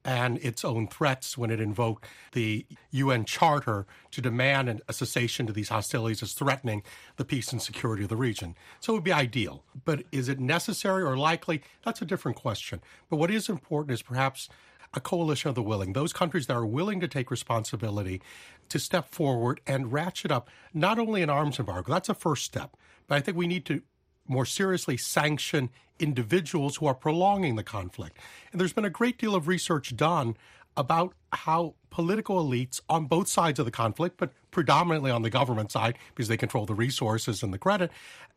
and 0.04 0.38
its 0.38 0.64
own 0.64 0.86
threats 0.86 1.38
when 1.38 1.50
it 1.50 1.60
invoked 1.60 2.04
the 2.32 2.66
UN 2.90 3.24
Charter 3.24 3.86
to 4.10 4.20
demand 4.20 4.82
a 4.86 4.92
cessation 4.92 5.46
to 5.46 5.52
these 5.52 5.70
hostilities 5.70 6.22
as 6.22 6.34
threatening 6.34 6.82
the 7.16 7.24
peace 7.24 7.52
and 7.52 7.62
security 7.62 8.02
of 8.02 8.10
the 8.10 8.16
region. 8.16 8.54
So 8.80 8.92
it 8.92 8.96
would 8.96 9.04
be 9.04 9.12
ideal. 9.12 9.64
But 9.84 10.04
is 10.12 10.28
it 10.28 10.38
necessary 10.38 11.02
or 11.02 11.16
likely? 11.16 11.62
That's 11.84 12.02
a 12.02 12.06
different 12.06 12.36
question. 12.36 12.82
But 13.08 13.16
what 13.16 13.30
is 13.30 13.48
important 13.48 13.94
is 13.94 14.02
perhaps 14.02 14.48
a 14.92 15.00
coalition 15.00 15.48
of 15.48 15.54
the 15.54 15.62
willing, 15.62 15.92
those 15.92 16.12
countries 16.12 16.46
that 16.46 16.54
are 16.54 16.66
willing 16.66 17.00
to 17.00 17.08
take 17.08 17.30
responsibility 17.30 18.20
to 18.68 18.78
step 18.78 19.08
forward 19.08 19.60
and 19.66 19.92
ratchet 19.92 20.30
up 20.30 20.48
not 20.72 20.98
only 20.98 21.22
an 21.22 21.30
arms 21.30 21.58
embargo, 21.58 21.92
that's 21.92 22.08
a 22.08 22.14
first 22.14 22.44
step, 22.44 22.76
but 23.08 23.16
I 23.16 23.20
think 23.20 23.36
we 23.36 23.46
need 23.46 23.64
to 23.66 23.82
more 24.26 24.46
seriously 24.46 24.96
sanction 24.96 25.70
individuals 25.98 26.76
who 26.76 26.86
are 26.86 26.94
prolonging 26.94 27.56
the 27.56 27.62
conflict. 27.62 28.18
And 28.52 28.60
there's 28.60 28.72
been 28.72 28.84
a 28.84 28.90
great 28.90 29.18
deal 29.18 29.34
of 29.34 29.48
research 29.48 29.96
done 29.96 30.36
about 30.76 31.14
how 31.32 31.74
political 31.90 32.44
elites 32.44 32.80
on 32.88 33.06
both 33.06 33.28
sides 33.28 33.60
of 33.60 33.64
the 33.64 33.70
conflict, 33.70 34.16
but 34.18 34.32
predominantly 34.50 35.10
on 35.10 35.22
the 35.22 35.30
government 35.30 35.70
side, 35.70 35.96
because 36.14 36.28
they 36.28 36.36
control 36.36 36.66
the 36.66 36.74
resources 36.74 37.42
and 37.42 37.52
the 37.52 37.58
credit, 37.58 37.90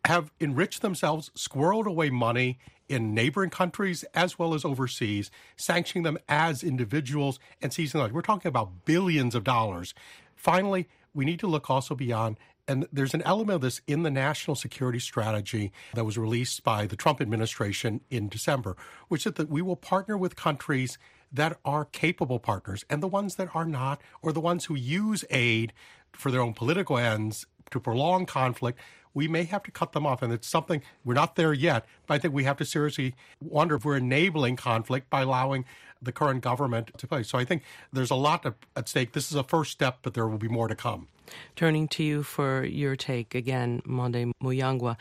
have 0.06 0.32
enriched 0.39 0.82
themselves, 0.84 1.32
squirreled 1.36 1.86
away 1.88 2.10
money 2.10 2.60
in 2.88 3.13
neighboring 3.13 3.50
countries 3.50 4.03
as 4.13 4.38
well 4.38 4.53
as 4.53 4.63
overseas, 4.63 5.32
sanctioning 5.56 6.03
them 6.03 6.17
as 6.29 6.63
individuals 6.63 7.39
and 7.62 7.74
seizing 7.74 8.00
them. 8.00 8.13
We're 8.13 8.22
talking 8.22 8.50
about 8.50 8.86
billions 8.86 9.34
of 9.34 9.44
dollars. 9.44 9.94
Finally, 10.36 10.88
we 11.13 11.25
need 11.25 11.39
to 11.39 11.48
look 11.48 11.70
also 11.70 11.96
beyond 11.96 12.38
and 12.68 12.88
there's 12.92 13.14
an 13.14 13.22
element 13.24 13.56
of 13.56 13.62
this 13.62 13.82
in 13.88 14.04
the 14.04 14.12
national 14.12 14.56
security 14.56 15.00
strategy 15.00 15.72
that 15.94 16.06
was 16.06 16.18
released 16.18 16.64
by 16.64 16.86
the 16.86 16.96
Trump 16.96 17.22
administration 17.22 18.02
in 18.10 18.28
December, 18.28 18.76
which 19.08 19.26
is 19.26 19.34
that 19.34 19.50
we 19.50 19.62
will 19.62 19.76
partner 19.76 20.18
with 20.18 20.36
countries 20.36 20.98
that 21.32 21.58
are 21.66 21.86
capable 21.86 22.40
partners 22.40 22.86
and 22.90 23.02
the 23.02 23.08
ones 23.08 23.36
that 23.36 23.56
are 23.56 23.66
not, 23.66 24.02
or 24.22 24.32
the 24.32 24.40
ones 24.40 24.66
who 24.66 24.76
use 24.76 25.24
aid 25.30 25.74
for 26.12 26.32
their 26.32 26.42
own 26.42 26.54
political 26.54 26.98
ends 26.98 27.46
to 27.72 27.80
prolong 27.80 28.26
conflict. 28.26 28.80
We 29.18 29.28
may 29.28 29.46
have 29.46 29.64
to 29.64 29.72
cut 29.72 29.94
them 29.94 30.06
off, 30.06 30.22
and 30.22 30.32
it's 30.32 30.48
something 30.48 30.84
we're 31.04 31.16
not 31.16 31.38
there 31.38 31.52
yet. 31.52 31.88
But 32.06 32.14
I 32.14 32.18
think 32.20 32.36
we 32.36 32.44
have 32.44 32.58
to 32.58 32.66
seriously 32.66 33.16
wonder 33.42 33.74
if 33.74 33.84
we're 33.84 33.98
enabling 33.98 34.58
conflict 34.58 35.10
by 35.10 35.22
allowing 35.22 35.66
the 36.00 36.12
current 36.12 36.42
government 36.42 36.92
to 37.00 37.08
play. 37.08 37.24
So 37.24 37.40
I 37.40 37.44
think 37.44 37.64
there's 37.92 38.12
a 38.12 38.16
lot 38.16 38.46
at 38.76 38.88
stake. 38.88 39.14
This 39.14 39.32
is 39.32 39.36
a 39.36 39.42
first 39.42 39.72
step, 39.72 39.98
but 40.04 40.14
there 40.14 40.28
will 40.28 40.38
be 40.38 40.48
more 40.48 40.68
to 40.68 40.76
come. 40.76 41.08
Turning 41.56 41.88
to 41.88 42.04
you 42.04 42.22
for 42.22 42.64
your 42.64 42.96
take 42.96 43.34
again, 43.34 43.82
Monde 43.86 44.34
Muyangwa, 44.40 44.98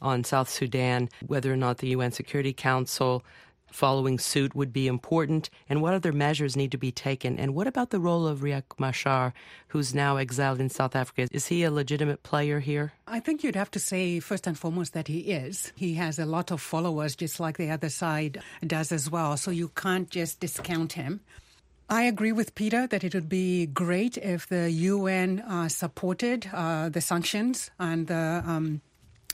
on 0.00 0.24
South 0.24 0.48
Sudan, 0.48 1.10
whether 1.26 1.52
or 1.52 1.56
not 1.56 1.76
the 1.76 1.88
UN 1.88 2.10
Security 2.10 2.54
Council 2.54 3.22
following 3.70 4.18
suit 4.18 4.54
would 4.54 4.72
be 4.72 4.86
important, 4.86 5.50
and 5.68 5.82
what 5.82 5.94
other 5.94 6.12
measures 6.12 6.56
need 6.56 6.72
to 6.72 6.78
be 6.78 6.92
taken? 6.92 7.38
And 7.38 7.54
what 7.54 7.66
about 7.66 7.90
the 7.90 8.00
role 8.00 8.26
of 8.26 8.40
Riek 8.40 8.78
Machar, 8.78 9.32
who's 9.68 9.94
now 9.94 10.16
exiled 10.16 10.60
in 10.60 10.68
South 10.68 10.96
Africa? 10.96 11.28
Is 11.30 11.46
he 11.46 11.62
a 11.62 11.70
legitimate 11.70 12.22
player 12.22 12.60
here? 12.60 12.92
I 13.06 13.20
think 13.20 13.42
you'd 13.42 13.56
have 13.56 13.70
to 13.72 13.78
say, 13.78 14.20
first 14.20 14.46
and 14.46 14.58
foremost, 14.58 14.94
that 14.94 15.08
he 15.08 15.20
is. 15.32 15.72
He 15.76 15.94
has 15.94 16.18
a 16.18 16.26
lot 16.26 16.50
of 16.50 16.60
followers, 16.60 17.16
just 17.16 17.40
like 17.40 17.56
the 17.56 17.70
other 17.70 17.88
side 17.88 18.40
does 18.66 18.92
as 18.92 19.10
well, 19.10 19.36
so 19.36 19.50
you 19.50 19.68
can't 19.68 20.10
just 20.10 20.40
discount 20.40 20.92
him. 20.92 21.20
I 21.90 22.02
agree 22.02 22.32
with 22.32 22.54
Peter 22.54 22.86
that 22.86 23.02
it 23.02 23.14
would 23.14 23.30
be 23.30 23.64
great 23.64 24.18
if 24.18 24.46
the 24.46 24.70
UN 24.70 25.40
uh, 25.40 25.68
supported 25.68 26.46
uh, 26.52 26.90
the 26.90 27.00
sanctions 27.00 27.70
and 27.78 28.06
the 28.06 28.42
um, 28.44 28.82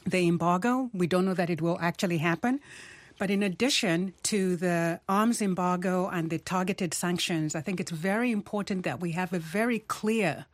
the 0.07 0.29
embargo. 0.29 0.88
We 0.95 1.09
don't 1.09 1.25
know 1.25 1.35
that 1.35 1.50
it 1.50 1.61
will 1.61 1.79
actually 1.81 2.19
happen. 2.19 2.61
But 3.18 3.30
in 3.30 3.42
addition 3.42 4.14
to 4.25 4.56
the 4.56 5.00
arms 5.09 5.40
embargo 5.40 6.09
and 6.09 6.30
the 6.30 6.38
targeted 6.38 6.94
sanctions, 6.94 7.54
I 7.54 7.61
think 7.61 7.80
it's 7.80 7.92
very 7.92 8.33
important 8.33 8.85
that 8.85 9.00
we 9.00 9.12
have 9.12 9.33
a 9.33 9.38
very 9.38 9.78
clear 9.78 10.47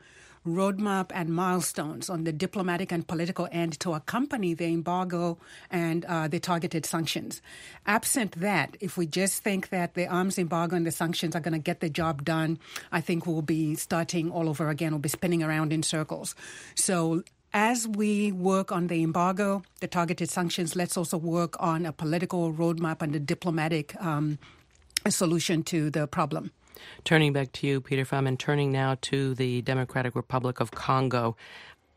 roadmap 0.47 1.11
and 1.15 1.29
milestones 1.29 2.09
on 2.09 2.25
the 2.25 2.33
diplomatic 2.33 2.91
and 2.93 3.07
political 3.07 3.47
end 3.53 3.79
to 3.81 3.93
accompany 3.93 4.55
the 4.55 4.65
embargo 4.65 5.39
and 5.71 6.05
uh, 6.07 6.29
the 6.29 6.41
targeted 6.41 6.87
sanctions. 6.87 7.43
Absent 7.87 8.33
that, 8.41 8.77
if 8.81 8.97
we 8.97 9.07
just 9.07 9.43
think 9.43 9.69
that 9.69 9.95
the 9.95 10.07
arms 10.07 10.39
embargo 10.39 10.77
and 10.77 10.87
the 10.87 10.91
sanctions 10.91 11.37
are 11.37 11.41
going 11.41 11.53
to 11.53 11.59
get 11.59 11.81
the 11.81 11.91
job 11.91 12.25
done, 12.25 12.59
I 12.91 13.01
think 13.01 13.27
we'll 13.27 13.43
be 13.43 13.75
starting 13.75 14.31
all 14.31 14.49
over 14.49 14.71
again. 14.71 14.93
We'll 14.93 15.01
be 15.01 15.11
spinning 15.11 15.43
around 15.43 15.73
in 15.73 15.83
circles. 15.83 16.35
So 16.75 17.23
as 17.53 17.89
we 17.89 18.33
work 18.33 18.71
on 18.71 18.87
the 18.87 19.03
embargo, 19.03 19.63
the 19.81 19.89
targeted 19.89 20.31
sanctions, 20.31 20.77
let's 20.77 20.97
also 20.97 21.17
work 21.17 21.57
on 21.61 21.87
a 21.87 21.93
political 21.93 22.53
roadmap 22.53 23.03
and 23.03 23.15
a 23.15 23.21
diplomatic 23.21 23.95
um, 24.01 24.39
solution 25.09 25.63
to 25.65 25.91
the 25.91 26.07
problem. 26.07 26.53
Turning 27.05 27.33
back 27.33 27.53
to 27.53 27.67
you, 27.67 27.81
Peter 27.81 28.05
Pham, 28.05 28.27
and 28.27 28.39
turning 28.39 28.73
now 28.73 28.97
to 29.03 29.35
the 29.35 29.63
Democratic 29.63 30.15
Republic 30.15 30.61
of 30.61 30.71
Congo. 30.71 31.37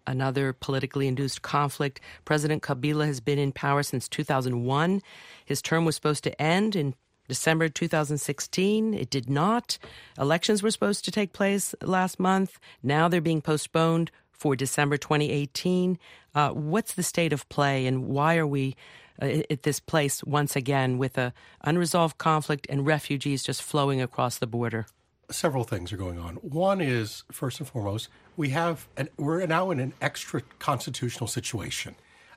Another 0.05 0.51
politically 0.51 1.07
induced 1.07 1.41
conflict. 1.41 2.01
President 2.25 2.61
Kabila 2.61 3.05
has 3.05 3.21
been 3.21 3.39
in 3.39 3.53
power 3.53 3.83
since 3.83 4.09
2001. 4.09 5.01
His 5.45 5.61
term 5.61 5.85
was 5.85 5.95
supposed 5.95 6.23
to 6.25 6.41
end 6.41 6.75
in 6.75 6.95
December 7.29 7.69
2016. 7.69 8.93
It 8.93 9.09
did 9.09 9.29
not. 9.29 9.77
Elections 10.19 10.61
were 10.61 10.71
supposed 10.71 11.05
to 11.05 11.11
take 11.11 11.31
place 11.31 11.73
last 11.81 12.19
month. 12.19 12.59
Now 12.81 13.07
they're 13.07 13.21
being 13.21 13.41
postponed 13.41 14.11
for 14.33 14.55
December 14.55 14.97
2018. 14.97 15.97
Uh, 16.35 16.49
what's 16.49 16.93
the 16.95 17.03
state 17.03 17.33
of 17.33 17.47
play, 17.49 17.85
and 17.85 18.07
why 18.07 18.37
are 18.37 18.47
we 18.47 18.75
uh, 19.21 19.41
at 19.49 19.63
this 19.63 19.79
place 19.79 20.23
once 20.23 20.55
again 20.55 20.97
with 20.97 21.17
a 21.17 21.33
unresolved 21.63 22.17
conflict 22.17 22.67
and 22.69 22.85
refugees 22.85 23.43
just 23.43 23.61
flowing 23.61 24.01
across 24.01 24.39
the 24.39 24.47
border? 24.47 24.85
Several 25.29 25.63
things 25.63 25.93
are 25.93 25.97
going 25.97 26.19
on. 26.19 26.35
One 26.35 26.81
is 26.81 27.23
first 27.31 27.59
and 27.59 27.67
foremost, 27.67 28.09
we 28.35 28.49
have 28.49 28.87
an, 28.97 29.09
we're 29.17 29.45
now 29.45 29.71
in 29.71 29.79
an 29.79 29.93
extra 30.01 30.41
constitutional 30.59 31.27
situation. 31.27 31.95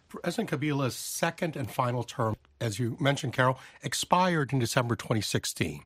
President 0.09 0.51
Kabila's 0.51 0.95
second 0.95 1.57
and 1.57 1.71
final 1.71 2.05
term, 2.05 2.37
as 2.61 2.79
you 2.79 2.97
mentioned, 3.01 3.33
Carol, 3.33 3.59
expired 3.83 4.53
in 4.53 4.59
December 4.59 4.95
2016. 4.95 5.83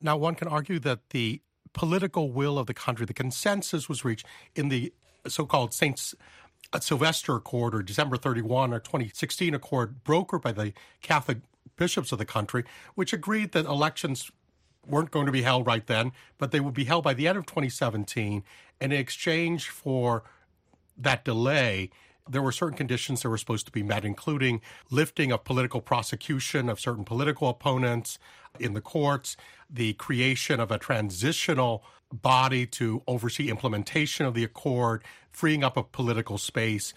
Now, 0.00 0.16
one 0.16 0.34
can 0.34 0.48
argue 0.48 0.78
that 0.80 1.10
the 1.10 1.40
political 1.72 2.30
will 2.30 2.58
of 2.58 2.66
the 2.66 2.74
country, 2.74 3.06
the 3.06 3.14
consensus 3.14 3.88
was 3.88 4.04
reached 4.04 4.26
in 4.54 4.68
the 4.68 4.92
so 5.28 5.46
called 5.46 5.72
St. 5.72 6.14
Uh, 6.72 6.80
Sylvester 6.80 7.36
Accord 7.36 7.74
or 7.74 7.82
December 7.82 8.16
31 8.16 8.72
or 8.72 8.80
2016 8.80 9.54
Accord, 9.54 10.04
brokered 10.04 10.42
by 10.42 10.52
the 10.52 10.72
Catholic 11.02 11.38
bishops 11.76 12.12
of 12.12 12.18
the 12.18 12.24
country, 12.24 12.64
which 12.94 13.12
agreed 13.12 13.52
that 13.52 13.66
elections 13.66 14.30
weren't 14.86 15.10
going 15.10 15.26
to 15.26 15.32
be 15.32 15.42
held 15.42 15.66
right 15.66 15.86
then, 15.86 16.12
but 16.38 16.50
they 16.50 16.60
would 16.60 16.74
be 16.74 16.84
held 16.84 17.04
by 17.04 17.14
the 17.14 17.28
end 17.28 17.38
of 17.38 17.46
2017. 17.46 18.44
And 18.80 18.92
in 18.92 18.98
exchange 18.98 19.68
for 19.68 20.22
that 20.96 21.24
delay, 21.24 21.90
there 22.28 22.42
were 22.42 22.52
certain 22.52 22.76
conditions 22.76 23.22
that 23.22 23.28
were 23.28 23.38
supposed 23.38 23.66
to 23.66 23.72
be 23.72 23.82
met, 23.82 24.04
including 24.04 24.60
lifting 24.90 25.30
of 25.32 25.44
political 25.44 25.80
prosecution 25.80 26.68
of 26.68 26.80
certain 26.80 27.04
political 27.04 27.48
opponents 27.48 28.18
in 28.58 28.74
the 28.74 28.80
courts, 28.80 29.36
the 29.70 29.92
creation 29.94 30.58
of 30.60 30.70
a 30.70 30.78
transitional 30.78 31.84
body 32.12 32.66
to 32.66 33.02
oversee 33.06 33.48
implementation 33.48 34.26
of 34.26 34.34
the 34.34 34.44
accord, 34.44 35.04
freeing 35.30 35.64
up 35.64 35.76
a 35.76 35.82
political 35.82 36.38
space, 36.38 36.94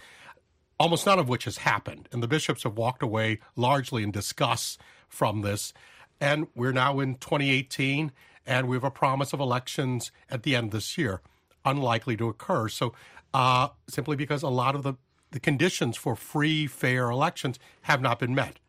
almost 0.79 1.05
none 1.05 1.19
of 1.19 1.29
which 1.29 1.45
has 1.45 1.57
happened. 1.57 2.07
And 2.11 2.23
the 2.23 2.27
bishops 2.27 2.63
have 2.63 2.77
walked 2.77 3.03
away 3.03 3.39
largely 3.55 4.03
in 4.03 4.11
disgust 4.11 4.79
from 5.07 5.41
this. 5.41 5.73
And 6.21 6.47
we're 6.55 6.71
now 6.71 6.99
in 6.99 7.15
2018, 7.15 8.11
and 8.45 8.67
we 8.67 8.75
have 8.75 8.83
a 8.83 8.91
promise 8.91 9.33
of 9.33 9.39
elections 9.39 10.11
at 10.29 10.43
the 10.43 10.55
end 10.55 10.67
of 10.67 10.71
this 10.71 10.97
year, 10.97 11.21
unlikely 11.65 12.17
to 12.17 12.29
occur. 12.29 12.69
So, 12.69 12.93
uh, 13.33 13.69
simply 13.87 14.15
because 14.15 14.41
a 14.41 14.49
lot 14.49 14.75
of 14.75 14.83
the, 14.83 14.95
the 15.31 15.39
conditions 15.39 15.95
for 15.95 16.15
free, 16.15 16.65
fair 16.65 17.09
elections 17.09 17.59
have 17.83 18.01
not 18.01 18.19
been 18.19 18.33
met. 18.33 18.59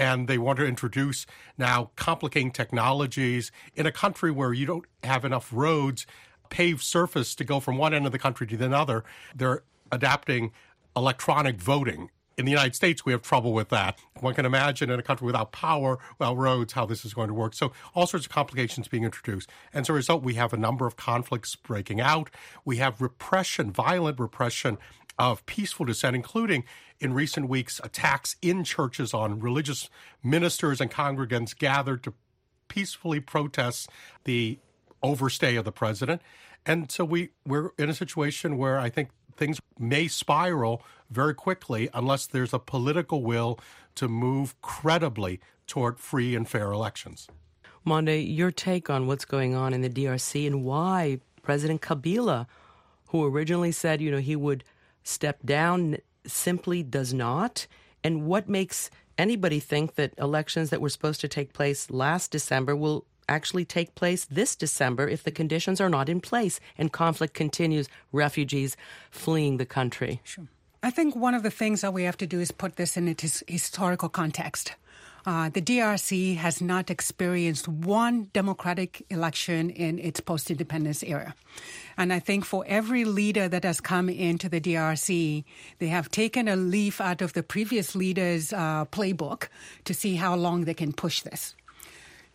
And 0.00 0.28
they 0.28 0.38
want 0.38 0.58
to 0.58 0.64
introduce 0.64 1.26
now 1.58 1.90
complicating 1.94 2.52
technologies 2.52 3.52
in 3.74 3.84
a 3.84 3.92
country 3.92 4.30
where 4.30 4.54
you 4.54 4.64
don't 4.64 4.86
have 5.04 5.26
enough 5.26 5.50
roads, 5.52 6.06
paved 6.48 6.82
surface 6.82 7.34
to 7.34 7.44
go 7.44 7.60
from 7.60 7.76
one 7.76 7.92
end 7.92 8.06
of 8.06 8.12
the 8.12 8.18
country 8.18 8.46
to 8.46 8.56
the 8.56 8.74
other. 8.74 9.04
They're 9.36 9.62
adapting 9.92 10.52
electronic 10.96 11.60
voting 11.60 12.08
in 12.40 12.46
the 12.46 12.50
United 12.52 12.74
States, 12.74 13.04
we 13.04 13.12
have 13.12 13.20
trouble 13.20 13.52
with 13.52 13.68
that. 13.68 13.98
One 14.20 14.34
can 14.34 14.46
imagine 14.46 14.88
in 14.90 14.98
a 14.98 15.02
country 15.02 15.26
without 15.26 15.52
power, 15.52 15.98
without 16.18 16.38
roads, 16.38 16.72
how 16.72 16.86
this 16.86 17.04
is 17.04 17.12
going 17.12 17.28
to 17.28 17.34
work. 17.34 17.52
So, 17.52 17.72
all 17.94 18.06
sorts 18.06 18.24
of 18.24 18.32
complications 18.32 18.88
being 18.88 19.04
introduced. 19.04 19.50
And 19.74 19.82
as 19.82 19.90
a 19.90 19.92
result, 19.92 20.22
we 20.22 20.34
have 20.34 20.54
a 20.54 20.56
number 20.56 20.86
of 20.86 20.96
conflicts 20.96 21.54
breaking 21.54 22.00
out. 22.00 22.30
We 22.64 22.78
have 22.78 23.02
repression, 23.02 23.70
violent 23.70 24.18
repression 24.18 24.78
of 25.20 25.44
peaceful 25.44 25.84
dissent, 25.84 26.16
including 26.16 26.64
in 26.98 27.12
recent 27.12 27.46
weeks 27.46 27.78
attacks 27.84 28.36
in 28.40 28.64
churches 28.64 29.12
on 29.12 29.38
religious 29.38 29.90
ministers 30.24 30.80
and 30.80 30.90
congregants 30.90 31.56
gathered 31.56 32.02
to 32.02 32.14
peacefully 32.68 33.20
protest 33.20 33.90
the 34.24 34.58
overstay 35.02 35.56
of 35.56 35.66
the 35.66 35.72
president. 35.72 36.22
And 36.64 36.90
so 36.90 37.04
we, 37.04 37.30
we're 37.46 37.72
in 37.78 37.90
a 37.90 37.94
situation 37.94 38.56
where 38.56 38.78
I 38.78 38.88
think 38.88 39.10
things 39.36 39.60
may 39.78 40.08
spiral 40.08 40.82
very 41.10 41.34
quickly 41.34 41.90
unless 41.92 42.26
there's 42.26 42.54
a 42.54 42.58
political 42.58 43.22
will 43.22 43.58
to 43.96 44.08
move 44.08 44.58
credibly 44.62 45.38
toward 45.66 45.98
free 45.98 46.34
and 46.34 46.48
fair 46.48 46.72
elections. 46.72 47.28
Monde, 47.84 48.08
your 48.08 48.50
take 48.50 48.88
on 48.88 49.06
what's 49.06 49.26
going 49.26 49.54
on 49.54 49.74
in 49.74 49.82
the 49.82 49.90
DRC 49.90 50.46
and 50.46 50.64
why 50.64 51.18
President 51.42 51.82
Kabila, 51.82 52.46
who 53.08 53.26
originally 53.26 53.72
said, 53.72 54.00
you 54.00 54.10
know, 54.10 54.18
he 54.18 54.36
would 54.36 54.64
step 55.02 55.38
down, 55.44 55.98
simply 56.26 56.82
does 56.82 57.14
not, 57.14 57.66
and 58.04 58.26
what 58.26 58.48
makes 58.48 58.90
anybody 59.18 59.60
think 59.60 59.94
that 59.96 60.14
elections 60.18 60.70
that 60.70 60.80
were 60.80 60.88
supposed 60.88 61.20
to 61.20 61.28
take 61.28 61.52
place 61.52 61.90
last 61.90 62.30
December 62.30 62.74
will 62.74 63.04
actually 63.28 63.64
take 63.64 63.94
place 63.94 64.24
this 64.24 64.56
December 64.56 65.08
if 65.08 65.22
the 65.22 65.30
conditions 65.30 65.80
are 65.80 65.88
not 65.88 66.08
in 66.08 66.20
place 66.20 66.58
and 66.76 66.92
conflict 66.92 67.34
continues, 67.34 67.88
refugees 68.12 68.76
fleeing 69.10 69.56
the 69.56 69.66
country. 69.66 70.20
Sure. 70.24 70.46
I 70.82 70.90
think 70.90 71.14
one 71.14 71.34
of 71.34 71.42
the 71.42 71.50
things 71.50 71.82
that 71.82 71.92
we 71.92 72.04
have 72.04 72.16
to 72.16 72.26
do 72.26 72.40
is 72.40 72.50
put 72.50 72.76
this 72.76 72.96
in 72.96 73.06
its 73.06 73.42
historical 73.46 74.08
context. 74.08 74.74
Uh, 75.26 75.48
the 75.50 75.60
DRC 75.60 76.36
has 76.36 76.60
not 76.60 76.90
experienced 76.90 77.68
one 77.68 78.28
democratic 78.32 79.04
election 79.10 79.70
in 79.70 79.98
its 79.98 80.20
post 80.20 80.50
independence 80.50 81.02
era. 81.02 81.34
And 81.96 82.12
I 82.12 82.18
think 82.18 82.44
for 82.44 82.64
every 82.66 83.04
leader 83.04 83.48
that 83.48 83.64
has 83.64 83.80
come 83.80 84.08
into 84.08 84.48
the 84.48 84.60
DRC, 84.60 85.44
they 85.78 85.88
have 85.88 86.10
taken 86.10 86.48
a 86.48 86.56
leaf 86.56 87.00
out 87.00 87.20
of 87.20 87.34
the 87.34 87.42
previous 87.42 87.94
leader's 87.94 88.52
uh, 88.52 88.86
playbook 88.86 89.48
to 89.84 89.92
see 89.92 90.16
how 90.16 90.34
long 90.34 90.64
they 90.64 90.74
can 90.74 90.92
push 90.92 91.22
this. 91.22 91.54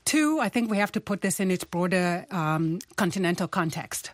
Two, 0.05 0.39
I 0.39 0.49
think 0.49 0.69
we 0.69 0.77
have 0.77 0.91
to 0.91 1.01
put 1.01 1.21
this 1.21 1.39
in 1.39 1.49
its 1.49 1.63
broader 1.63 2.27
um, 2.29 2.79
continental 2.95 3.47
context. 3.47 4.11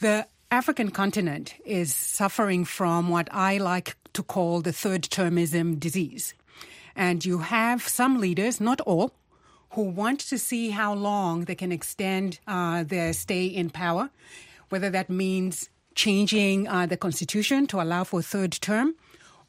The 0.00 0.26
African 0.50 0.90
continent 0.90 1.54
is 1.64 1.94
suffering 1.94 2.66
from 2.66 3.08
what 3.08 3.28
I 3.32 3.56
like 3.56 3.96
to 4.12 4.22
call 4.22 4.60
the 4.60 4.72
third 4.72 5.02
termism 5.04 5.80
disease. 5.80 6.34
And 6.96 7.24
you 7.24 7.38
have 7.38 7.86
some 7.86 8.20
leaders, 8.20 8.60
not 8.60 8.80
all, 8.82 9.12
who 9.70 9.82
want 9.82 10.20
to 10.20 10.38
see 10.38 10.70
how 10.70 10.94
long 10.94 11.44
they 11.44 11.54
can 11.54 11.72
extend 11.72 12.40
uh, 12.46 12.84
their 12.84 13.12
stay 13.12 13.46
in 13.46 13.70
power, 13.70 14.10
whether 14.68 14.90
that 14.90 15.08
means 15.08 15.70
changing 15.94 16.68
uh, 16.68 16.86
the 16.86 16.96
constitution 16.96 17.66
to 17.66 17.80
allow 17.80 18.04
for 18.04 18.20
a 18.20 18.22
third 18.22 18.52
term 18.52 18.94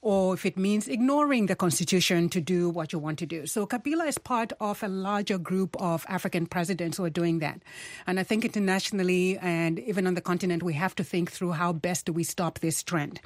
or 0.03 0.33
if 0.33 0.45
it 0.45 0.57
means 0.57 0.89
ignoring 0.89 1.45
the 1.45 1.55
constitution 1.55 2.27
to 2.27 2.41
do 2.41 2.69
what 2.69 2.91
you 2.91 2.99
want 2.99 3.17
to 3.19 3.25
do. 3.25 3.45
So 3.47 3.65
Kabila 3.65 4.07
is 4.07 4.17
part 4.17 4.51
of 4.59 4.83
a 4.83 4.89
larger 4.89 5.37
group 5.37 5.77
of 5.79 6.05
African 6.09 6.45
presidents 6.45 6.97
who 6.97 7.05
are 7.05 7.09
doing 7.09 7.39
that. 7.39 7.61
And 8.05 8.19
I 8.19 8.23
think 8.23 8.43
internationally 8.43 9.37
and 9.37 9.79
even 9.79 10.05
on 10.05 10.13
the 10.13 10.21
continent, 10.21 10.61
we 10.61 10.73
have 10.73 10.93
to 10.95 11.05
think 11.05 11.31
through 11.31 11.53
how 11.53 11.71
best 11.71 12.05
do 12.05 12.11
we 12.11 12.25
stop 12.25 12.59
this 12.59 12.83
trend. 12.83 13.21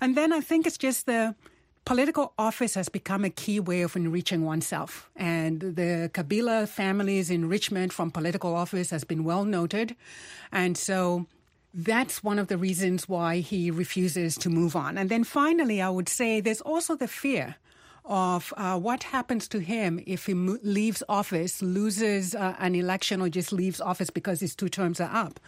And 0.00 0.16
then 0.16 0.32
I 0.32 0.40
think 0.40 0.66
it's 0.66 0.78
just 0.78 1.04
the 1.04 1.34
political 1.86 2.34
office 2.36 2.74
has 2.74 2.90
become 2.90 3.24
a 3.24 3.30
key 3.30 3.60
way 3.60 3.80
of 3.80 3.96
enriching 3.96 4.44
oneself. 4.44 5.08
And 5.16 5.60
the 5.60 6.10
Kabila 6.12 6.68
family's 6.68 7.30
enrichment 7.30 7.92
from 7.92 8.10
political 8.10 8.54
office 8.54 8.90
has 8.90 9.04
been 9.04 9.24
well 9.24 9.44
noted. 9.44 9.96
And 10.52 10.76
so 10.76 11.26
that's 11.72 12.24
one 12.24 12.38
of 12.38 12.48
the 12.48 12.58
reasons 12.58 13.08
why 13.08 13.38
he 13.38 13.70
refuses 13.70 14.36
to 14.38 14.50
move 14.50 14.74
on. 14.74 14.98
And 14.98 15.08
then 15.08 15.24
finally, 15.24 15.80
I 15.80 15.88
would 15.88 16.08
say 16.08 16.40
there's 16.40 16.60
also 16.60 16.96
the 16.96 17.08
fear 17.08 17.54
of 18.04 18.52
uh, 18.56 18.78
what 18.78 19.04
happens 19.04 19.48
to 19.48 19.58
him 19.60 20.02
if 20.06 20.26
he 20.26 20.34
mo- 20.34 20.58
leaves 20.62 21.02
office, 21.08 21.62
loses 21.62 22.34
uh, 22.34 22.54
an 22.58 22.74
election, 22.74 23.20
or 23.20 23.28
just 23.28 23.52
leaves 23.52 23.80
office 23.80 24.10
because 24.10 24.40
his 24.40 24.54
two 24.54 24.68
terms 24.68 25.00
are 25.00 25.10
up. 25.12 25.38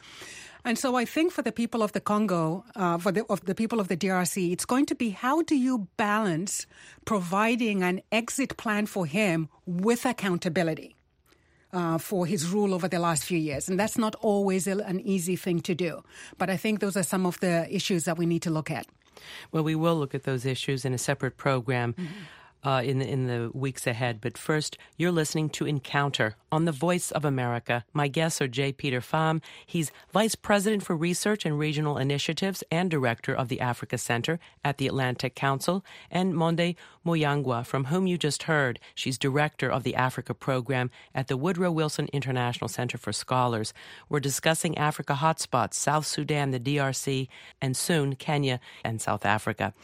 And 0.69 0.79
so 0.79 0.97
I 0.97 1.07
think 1.07 1.33
for 1.33 1.41
the 1.41 1.51
people 1.51 1.83
of 1.83 1.93
the 1.93 2.01
Congo, 2.01 2.63
uh, 2.77 2.99
for 2.99 3.11
the, 3.11 3.25
of 3.31 3.43
the 3.47 3.55
people 3.55 3.81
of 3.81 3.89
the 3.89 3.97
DRC, 3.97 4.53
it's 4.53 4.67
going 4.67 4.85
to 4.87 4.95
be 4.95 5.09
how 5.11 5.41
do 5.41 5.57
you 5.57 5.89
balance 5.97 6.67
providing 7.07 7.83
an 7.83 8.03
exit 8.13 8.59
plan 8.59 8.85
for 8.85 9.07
him 9.07 9.49
with 9.65 10.05
accountability? 10.05 10.95
uh, 11.73 11.99
for 11.99 12.27
his 12.27 12.49
rule 12.49 12.73
over 12.73 12.89
the 12.89 12.99
last 12.99 13.25
few 13.25 13.39
years. 13.39 13.69
And 13.69 13.79
that's 13.79 13.99
not 13.99 14.15
always 14.23 14.67
an 14.67 15.01
easy 15.01 15.37
thing 15.37 15.61
to 15.61 15.75
do. 15.75 16.03
But 16.39 16.49
I 16.49 16.57
think 16.57 16.81
those 16.81 16.97
are 16.97 17.03
some 17.03 17.27
of 17.27 17.39
the 17.41 17.67
issues 17.69 18.05
that 18.05 18.17
we 18.17 18.27
need 18.27 18.43
to 18.43 18.51
look 18.51 18.71
at. 18.71 18.87
Well, 19.53 19.65
we 19.65 19.75
will 19.75 19.97
look 19.97 20.15
at 20.15 20.23
those 20.23 20.47
issues 20.47 20.85
in 20.85 20.95
a 20.95 20.99
separate 20.99 21.37
program. 21.37 21.93
Mm-hmm 21.93 22.38
uh, 22.65 22.83
in 22.85 22.99
the, 22.99 23.09
in 23.09 23.27
the 23.27 23.51
weeks 23.55 23.87
ahead. 23.87 24.21
But 24.21 24.37
first, 24.37 24.77
you're 24.97 25.13
listening 25.13 25.51
to 25.51 25.67
Encounter 25.67 26.37
on 26.51 26.65
the 26.65 26.73
Voice 26.73 27.11
of 27.11 27.25
America. 27.25 27.85
My 27.93 28.09
guests 28.09 28.41
are 28.41 28.49
J. 28.49 28.73
Peter 28.73 29.01
Pham. 29.01 29.43
He's 29.67 29.93
Vice 30.13 30.35
President 30.35 30.83
for 30.83 30.97
Research 30.97 31.45
and 31.45 31.59
Regional 31.59 31.99
Initiatives 31.99 32.65
and 32.71 32.91
Director 32.91 33.35
of 33.35 33.49
the 33.49 33.61
Africa 33.61 33.99
Center 33.99 34.41
at 34.65 34.79
the 34.79 34.87
Atlantic 34.87 35.35
Council, 35.35 35.85
and 36.11 36.35
Monde 36.35 36.75
Muyangwa, 37.05 37.65
from 37.65 37.87
whom 37.87 38.07
you 38.07 38.19
just 38.19 38.45
heard. 38.45 38.79
She's 38.95 39.19
Director 39.19 39.71
of 39.71 39.83
the 39.83 39.95
Africa 39.95 40.35
Program 40.35 40.91
at 41.15 41.29
the 41.29 41.37
Woodrow 41.37 41.71
Wilson 41.71 42.09
International 42.13 42.69
Center 42.69 42.99
for 42.99 43.13
Scholars. 43.13 43.73
We're 44.09 44.21
discussing 44.21 44.77
Africa 44.79 45.19
hotspots, 45.21 45.75
South 45.75 46.07
Sudan, 46.07 46.51
the 46.51 46.61
DRC, 46.61 47.29
and 47.61 47.77
soon 47.77 48.15
Kenya 48.15 48.61
and 48.85 49.01
South 49.01 49.25
Africa. 49.25 49.75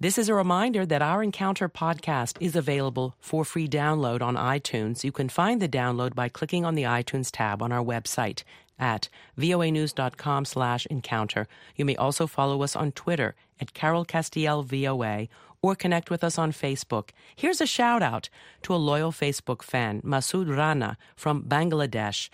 This 0.00 0.16
is 0.16 0.28
a 0.28 0.34
reminder 0.34 0.86
that 0.86 1.02
our 1.02 1.24
Encounter 1.24 1.68
podcast 1.68 2.36
is 2.38 2.54
available 2.54 3.16
for 3.18 3.44
free 3.44 3.66
download 3.66 4.22
on 4.22 4.36
iTunes. 4.36 5.02
You 5.02 5.10
can 5.10 5.28
find 5.28 5.60
the 5.60 5.68
download 5.68 6.14
by 6.14 6.28
clicking 6.28 6.64
on 6.64 6.76
the 6.76 6.84
iTunes 6.84 7.30
tab 7.32 7.60
on 7.60 7.72
our 7.72 7.82
website 7.82 8.44
at 8.78 9.08
voanews.com 9.36 10.44
slash 10.44 10.86
encounter. 10.86 11.48
You 11.74 11.84
may 11.84 11.96
also 11.96 12.28
follow 12.28 12.62
us 12.62 12.76
on 12.76 12.92
Twitter 12.92 13.34
at 13.60 13.74
Carol 13.74 14.04
Castiel 14.04 14.64
VOA 14.64 15.26
or 15.62 15.74
connect 15.74 16.10
with 16.10 16.22
us 16.22 16.38
on 16.38 16.52
Facebook. 16.52 17.10
Here's 17.34 17.60
a 17.60 17.66
shout 17.66 18.00
out 18.00 18.28
to 18.62 18.76
a 18.76 18.76
loyal 18.76 19.10
Facebook 19.10 19.62
fan, 19.62 20.00
Masood 20.02 20.56
Rana 20.56 20.96
from 21.16 21.42
Bangladesh. 21.42 22.28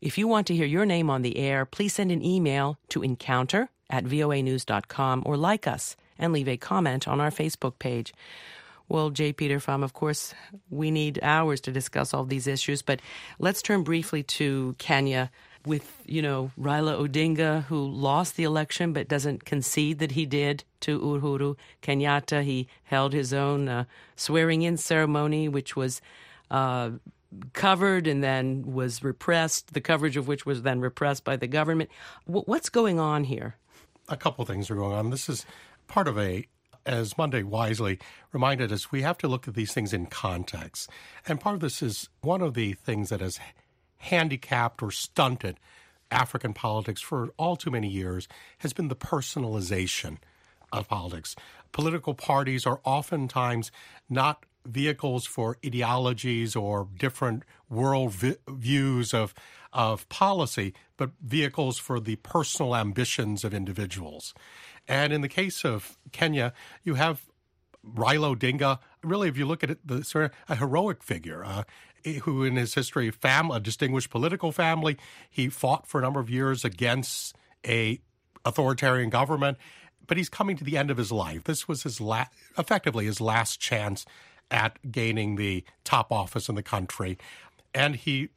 If 0.00 0.16
you 0.16 0.28
want 0.28 0.46
to 0.46 0.54
hear 0.54 0.64
your 0.64 0.86
name 0.86 1.10
on 1.10 1.22
the 1.22 1.38
air, 1.38 1.66
please 1.66 1.94
send 1.94 2.12
an 2.12 2.24
email 2.24 2.78
to 2.90 3.02
encounter 3.02 3.70
at 3.90 4.04
voanews.com 4.04 5.24
or 5.26 5.36
like 5.36 5.66
us 5.66 5.96
and 6.18 6.32
leave 6.32 6.48
a 6.48 6.56
comment 6.56 7.06
on 7.08 7.20
our 7.20 7.30
Facebook 7.30 7.78
page. 7.78 8.12
Well, 8.88 9.10
J. 9.10 9.32
Peter 9.32 9.58
Pham, 9.58 9.82
of 9.82 9.94
course, 9.94 10.34
we 10.68 10.90
need 10.90 11.18
hours 11.22 11.60
to 11.62 11.72
discuss 11.72 12.12
all 12.12 12.24
these 12.24 12.46
issues, 12.46 12.82
but 12.82 13.00
let's 13.38 13.62
turn 13.62 13.82
briefly 13.82 14.22
to 14.22 14.74
Kenya 14.78 15.30
with, 15.64 16.02
you 16.04 16.20
know, 16.20 16.50
Raila 16.60 17.08
Odinga, 17.08 17.64
who 17.64 17.88
lost 17.88 18.36
the 18.36 18.44
election 18.44 18.92
but 18.92 19.08
doesn't 19.08 19.46
concede 19.46 19.98
that 20.00 20.12
he 20.12 20.26
did 20.26 20.64
to 20.80 21.00
Uhuru 21.00 21.56
Kenyatta. 21.80 22.42
He 22.42 22.68
held 22.82 23.14
his 23.14 23.32
own 23.32 23.68
uh, 23.68 23.84
swearing 24.16 24.60
in 24.60 24.76
ceremony, 24.76 25.48
which 25.48 25.74
was 25.74 26.02
uh, 26.50 26.90
covered 27.54 28.06
and 28.06 28.22
then 28.22 28.74
was 28.74 29.02
repressed, 29.02 29.72
the 29.72 29.80
coverage 29.80 30.18
of 30.18 30.28
which 30.28 30.44
was 30.44 30.60
then 30.60 30.80
repressed 30.80 31.24
by 31.24 31.36
the 31.36 31.46
government. 31.46 31.88
W- 32.26 32.44
what's 32.44 32.68
going 32.68 33.00
on 33.00 33.24
here? 33.24 33.56
A 34.08 34.18
couple 34.18 34.44
things 34.44 34.70
are 34.70 34.74
going 34.74 34.92
on. 34.92 35.08
This 35.08 35.30
is 35.30 35.46
part 35.86 36.08
of 36.08 36.18
a 36.18 36.46
as 36.86 37.16
Monde 37.16 37.44
wisely 37.44 37.98
reminded 38.32 38.70
us, 38.70 38.92
we 38.92 39.02
have 39.02 39.18
to 39.18 39.28
look 39.28 39.48
at 39.48 39.54
these 39.54 39.72
things 39.72 39.92
in 39.92 40.06
context. 40.06 40.90
And 41.26 41.40
part 41.40 41.54
of 41.54 41.60
this 41.60 41.82
is 41.82 42.08
one 42.20 42.42
of 42.42 42.54
the 42.54 42.74
things 42.74 43.08
that 43.08 43.20
has 43.20 43.40
handicapped 43.96 44.82
or 44.82 44.90
stunted 44.90 45.58
African 46.10 46.52
politics 46.52 47.00
for 47.00 47.32
all 47.38 47.56
too 47.56 47.70
many 47.70 47.88
years 47.88 48.28
has 48.58 48.72
been 48.72 48.88
the 48.88 48.96
personalization 48.96 50.18
of 50.72 50.88
politics. 50.88 51.34
Political 51.72 52.14
parties 52.14 52.66
are 52.66 52.80
oftentimes 52.84 53.72
not 54.08 54.44
vehicles 54.66 55.26
for 55.26 55.58
ideologies 55.64 56.56
or 56.56 56.88
different 56.98 57.42
world 57.68 58.12
vi- 58.12 58.36
views 58.48 59.12
of 59.12 59.34
of 59.74 60.08
policy, 60.08 60.72
but 60.96 61.10
vehicles 61.20 61.78
for 61.78 61.98
the 61.98 62.14
personal 62.16 62.76
ambitions 62.76 63.42
of 63.42 63.52
individuals. 63.52 64.32
And 64.86 65.12
in 65.12 65.20
the 65.20 65.28
case 65.28 65.64
of 65.64 65.98
Kenya, 66.12 66.52
you 66.82 66.94
have 66.94 67.22
Raila 67.86 68.36
Odinga. 68.36 68.78
Really, 69.02 69.28
if 69.28 69.36
you 69.36 69.46
look 69.46 69.62
at 69.62 69.70
it, 69.70 69.86
the 69.86 70.04
sort 70.04 70.26
of 70.26 70.30
a 70.48 70.56
heroic 70.56 71.02
figure. 71.02 71.44
Uh, 71.44 71.64
who 72.22 72.44
in 72.44 72.56
his 72.56 72.74
history, 72.74 73.10
fam- 73.10 73.50
a 73.50 73.58
distinguished 73.58 74.10
political 74.10 74.52
family, 74.52 74.98
he 75.30 75.48
fought 75.48 75.86
for 75.86 75.98
a 75.98 76.02
number 76.02 76.20
of 76.20 76.28
years 76.28 76.64
against 76.64 77.34
a 77.66 78.00
authoritarian 78.44 79.10
government, 79.10 79.56
but 80.06 80.16
he's 80.16 80.28
coming 80.28 80.56
to 80.56 80.64
the 80.64 80.76
end 80.76 80.90
of 80.90 80.98
his 80.98 81.10
life. 81.10 81.44
This 81.44 81.66
was 81.66 81.82
his 81.84 82.00
la- 82.00 82.26
effectively 82.58 83.06
his 83.06 83.20
last 83.20 83.58
chance 83.58 84.04
at 84.50 84.78
gaining 84.92 85.36
the 85.36 85.64
top 85.82 86.12
office 86.12 86.48
in 86.48 86.54
the 86.54 86.62
country, 86.62 87.16
and 87.74 87.96
he 87.96 88.28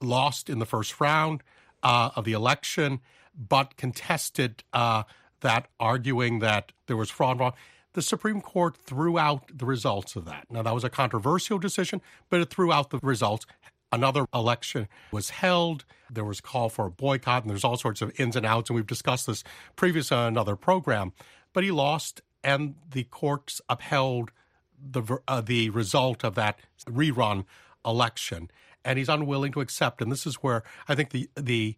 lost 0.00 0.50
in 0.50 0.58
the 0.58 0.66
first 0.66 1.00
round 1.00 1.42
uh, 1.82 2.10
of 2.14 2.24
the 2.24 2.32
election, 2.32 3.00
but 3.34 3.76
contested 3.76 4.62
uh, 4.74 5.04
that, 5.44 5.68
arguing 5.78 6.40
that 6.40 6.72
there 6.88 6.96
was 6.96 7.10
fraud 7.10 7.36
involved. 7.36 7.56
The 7.94 8.02
Supreme 8.02 8.40
Court 8.40 8.76
threw 8.76 9.18
out 9.18 9.56
the 9.56 9.64
results 9.64 10.16
of 10.16 10.24
that. 10.24 10.46
Now, 10.50 10.62
that 10.62 10.74
was 10.74 10.82
a 10.82 10.90
controversial 10.90 11.58
decision, 11.58 12.02
but 12.28 12.40
it 12.40 12.50
threw 12.50 12.72
out 12.72 12.90
the 12.90 12.98
results. 13.00 13.46
Another 13.92 14.26
election 14.34 14.88
was 15.12 15.30
held. 15.30 15.84
There 16.10 16.24
was 16.24 16.40
a 16.40 16.42
call 16.42 16.68
for 16.68 16.86
a 16.86 16.90
boycott, 16.90 17.44
and 17.44 17.50
there's 17.50 17.62
all 17.62 17.76
sorts 17.76 18.02
of 18.02 18.12
ins 18.18 18.34
and 18.34 18.44
outs, 18.44 18.68
and 18.68 18.74
we've 18.74 18.86
discussed 18.86 19.28
this 19.28 19.44
previously 19.76 20.16
on 20.16 20.26
another 20.26 20.56
program. 20.56 21.12
But 21.52 21.62
he 21.62 21.70
lost, 21.70 22.20
and 22.42 22.74
the 22.90 23.04
courts 23.04 23.60
upheld 23.68 24.32
the 24.76 25.18
uh, 25.28 25.40
the 25.40 25.70
result 25.70 26.24
of 26.24 26.34
that 26.34 26.58
rerun 26.86 27.44
election, 27.86 28.50
and 28.84 28.98
he's 28.98 29.08
unwilling 29.08 29.52
to 29.52 29.60
accept. 29.60 30.02
And 30.02 30.10
this 30.10 30.26
is 30.26 30.36
where 30.36 30.64
I 30.88 30.96
think 30.96 31.10
the 31.10 31.30
the 31.36 31.76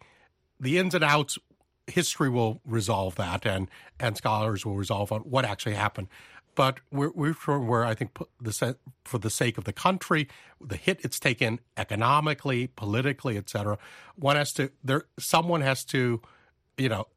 the 0.59 0.79
ins 0.79 0.95
and 0.95 1.05
outs 1.05 1.39
history 1.87 2.29
will 2.29 2.61
resolve 2.65 3.15
that, 3.17 3.47
and 3.47 3.69
and 4.01 4.17
scholars 4.17 4.65
will 4.67 4.77
resolve 4.77 5.13
on 5.13 5.21
what 5.23 5.45
actually 5.45 5.75
happened. 5.75 6.09
But 6.55 6.81
we're, 6.91 7.11
we're 7.15 7.35
where 7.59 7.85
I 7.85 7.95
think 7.95 8.17
the, 8.41 8.77
for 9.05 9.19
the 9.19 9.29
sake 9.29 9.59
of 9.59 9.65
the 9.65 9.75
country, 9.75 10.27
the 10.59 10.77
hit 10.77 11.01
it's 11.03 11.21
taken 11.21 11.61
economically, 11.77 12.69
politically, 12.69 13.37
et 13.37 13.51
cetera, 13.51 13.77
one 14.17 14.37
has 14.37 14.53
to 14.55 14.71
there. 14.83 15.05
Someone 15.19 15.61
has 15.61 15.85
to, 15.87 16.23
you 16.79 16.89
know, 16.89 17.09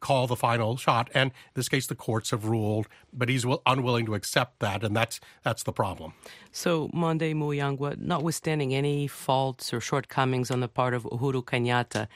call 0.00 0.26
the 0.26 0.36
final 0.36 0.76
shot. 0.76 1.10
And 1.14 1.30
in 1.30 1.52
this 1.54 1.68
case, 1.68 1.86
the 1.86 1.94
courts 1.94 2.30
have 2.30 2.44
ruled, 2.44 2.88
but 3.12 3.28
he's 3.28 3.46
unwilling 3.66 4.06
to 4.06 4.14
accept 4.14 4.58
that, 4.60 4.82
and 4.82 4.96
that's 4.96 5.20
that's 5.44 5.62
the 5.62 5.72
problem. 5.72 6.12
So, 6.50 6.90
Monde 6.92 7.20
Muyangwa, 7.20 7.98
notwithstanding 7.98 8.74
any 8.74 9.06
faults 9.06 9.72
or 9.72 9.80
shortcomings 9.80 10.50
on 10.50 10.60
the 10.60 10.68
part 10.68 10.92
of 10.92 11.04
Uhuru 11.04 11.44
Kenyatta, 11.44 12.08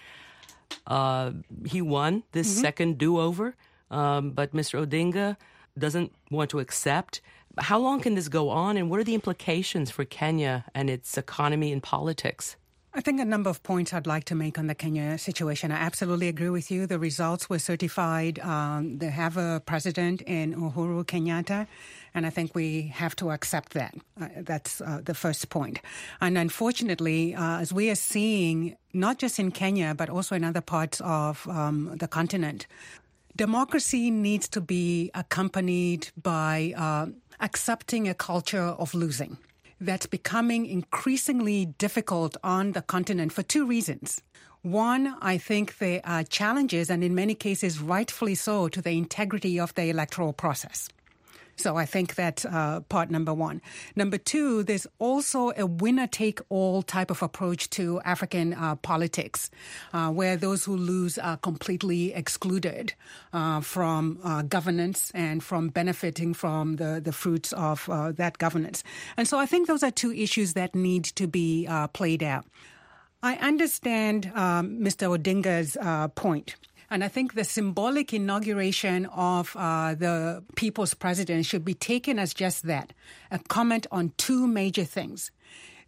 uh, 0.86 1.32
he 1.66 1.82
won 1.82 2.22
this 2.32 2.50
mm-hmm. 2.50 2.60
second 2.60 2.98
do 2.98 3.18
over, 3.18 3.54
um, 3.90 4.30
but 4.30 4.52
Mr. 4.52 4.84
Odinga 4.84 5.36
doesn't 5.78 6.12
want 6.30 6.50
to 6.50 6.58
accept. 6.58 7.20
How 7.58 7.78
long 7.78 8.00
can 8.00 8.14
this 8.14 8.28
go 8.28 8.48
on, 8.48 8.76
and 8.76 8.90
what 8.90 8.98
are 9.00 9.04
the 9.04 9.14
implications 9.14 9.90
for 9.90 10.04
Kenya 10.04 10.64
and 10.74 10.88
its 10.88 11.18
economy 11.18 11.72
and 11.72 11.82
politics? 11.82 12.56
I 12.94 13.00
think 13.00 13.20
a 13.20 13.24
number 13.24 13.48
of 13.48 13.62
points 13.62 13.94
I'd 13.94 14.06
like 14.06 14.24
to 14.24 14.34
make 14.34 14.58
on 14.58 14.66
the 14.66 14.74
Kenya 14.74 15.16
situation. 15.16 15.72
I 15.72 15.76
absolutely 15.76 16.28
agree 16.28 16.50
with 16.50 16.70
you. 16.70 16.86
The 16.86 16.98
results 16.98 17.48
were 17.48 17.58
certified. 17.58 18.38
Um, 18.40 18.98
they 18.98 19.08
have 19.08 19.38
a 19.38 19.62
president 19.64 20.20
in 20.22 20.54
Uhuru 20.54 21.02
Kenyatta, 21.06 21.66
and 22.14 22.26
I 22.26 22.30
think 22.30 22.54
we 22.54 22.88
have 22.88 23.16
to 23.16 23.30
accept 23.30 23.72
that. 23.72 23.94
Uh, 24.20 24.28
that's 24.36 24.82
uh, 24.82 25.00
the 25.02 25.14
first 25.14 25.48
point. 25.48 25.80
And 26.20 26.36
unfortunately, 26.36 27.34
uh, 27.34 27.60
as 27.60 27.72
we 27.72 27.88
are 27.88 27.94
seeing, 27.94 28.76
not 28.92 29.18
just 29.18 29.38
in 29.38 29.52
Kenya, 29.52 29.94
but 29.94 30.10
also 30.10 30.36
in 30.36 30.44
other 30.44 30.60
parts 30.60 31.00
of 31.00 31.48
um, 31.48 31.96
the 31.96 32.08
continent, 32.08 32.66
democracy 33.36 34.10
needs 34.10 34.50
to 34.50 34.60
be 34.60 35.10
accompanied 35.14 36.10
by 36.22 36.74
uh, 36.76 37.06
accepting 37.40 38.06
a 38.06 38.12
culture 38.12 38.76
of 38.78 38.92
losing 38.92 39.38
that's 39.84 40.06
becoming 40.06 40.66
increasingly 40.66 41.66
difficult 41.66 42.36
on 42.42 42.72
the 42.72 42.82
continent 42.82 43.32
for 43.32 43.42
two 43.42 43.66
reasons. 43.66 44.22
One, 44.62 45.16
I 45.20 45.38
think 45.38 45.78
there 45.78 46.00
are 46.04 46.22
challenges, 46.22 46.88
and 46.88 47.02
in 47.02 47.14
many 47.14 47.34
cases, 47.34 47.80
rightfully 47.80 48.36
so, 48.36 48.68
to 48.68 48.80
the 48.80 48.96
integrity 48.96 49.58
of 49.58 49.74
the 49.74 49.90
electoral 49.90 50.32
process. 50.32 50.88
So 51.56 51.76
I 51.76 51.84
think 51.84 52.14
that's 52.14 52.44
uh, 52.44 52.80
part 52.88 53.10
number 53.10 53.34
one. 53.34 53.60
Number 53.94 54.18
two, 54.18 54.62
there's 54.62 54.86
also 54.98 55.52
a 55.56 55.66
winner 55.66 56.06
take 56.06 56.40
all 56.48 56.82
type 56.82 57.10
of 57.10 57.22
approach 57.22 57.70
to 57.70 58.00
African 58.04 58.54
uh, 58.54 58.76
politics, 58.76 59.50
uh, 59.92 60.10
where 60.10 60.36
those 60.36 60.64
who 60.64 60.76
lose 60.76 61.18
are 61.18 61.36
completely 61.36 62.14
excluded 62.14 62.94
uh, 63.32 63.60
from 63.60 64.18
uh, 64.24 64.42
governance 64.42 65.12
and 65.14 65.42
from 65.42 65.68
benefiting 65.68 66.34
from 66.34 66.76
the, 66.76 67.00
the 67.02 67.12
fruits 67.12 67.52
of 67.52 67.88
uh, 67.88 68.12
that 68.12 68.38
governance. 68.38 68.82
And 69.16 69.28
so 69.28 69.38
I 69.38 69.46
think 69.46 69.68
those 69.68 69.82
are 69.82 69.90
two 69.90 70.12
issues 70.12 70.54
that 70.54 70.74
need 70.74 71.04
to 71.04 71.26
be 71.26 71.68
played 71.92 72.22
out. 72.22 72.46
I 73.22 73.36
understand 73.36 74.32
um, 74.34 74.80
Mr. 74.80 75.16
Odinga's 75.16 75.76
point 76.14 76.56
and 76.92 77.02
I 77.02 77.08
think 77.08 77.32
the 77.32 77.44
symbolic 77.44 78.12
inauguration 78.12 79.06
of 79.06 79.56
uh, 79.56 79.94
the 79.94 80.44
people's 80.56 80.92
president 80.92 81.46
should 81.46 81.64
be 81.64 81.72
taken 81.72 82.18
as 82.18 82.34
just 82.34 82.66
that 82.66 82.92
a 83.30 83.38
comment 83.38 83.86
on 83.90 84.12
two 84.18 84.46
major 84.46 84.84
things. 84.84 85.30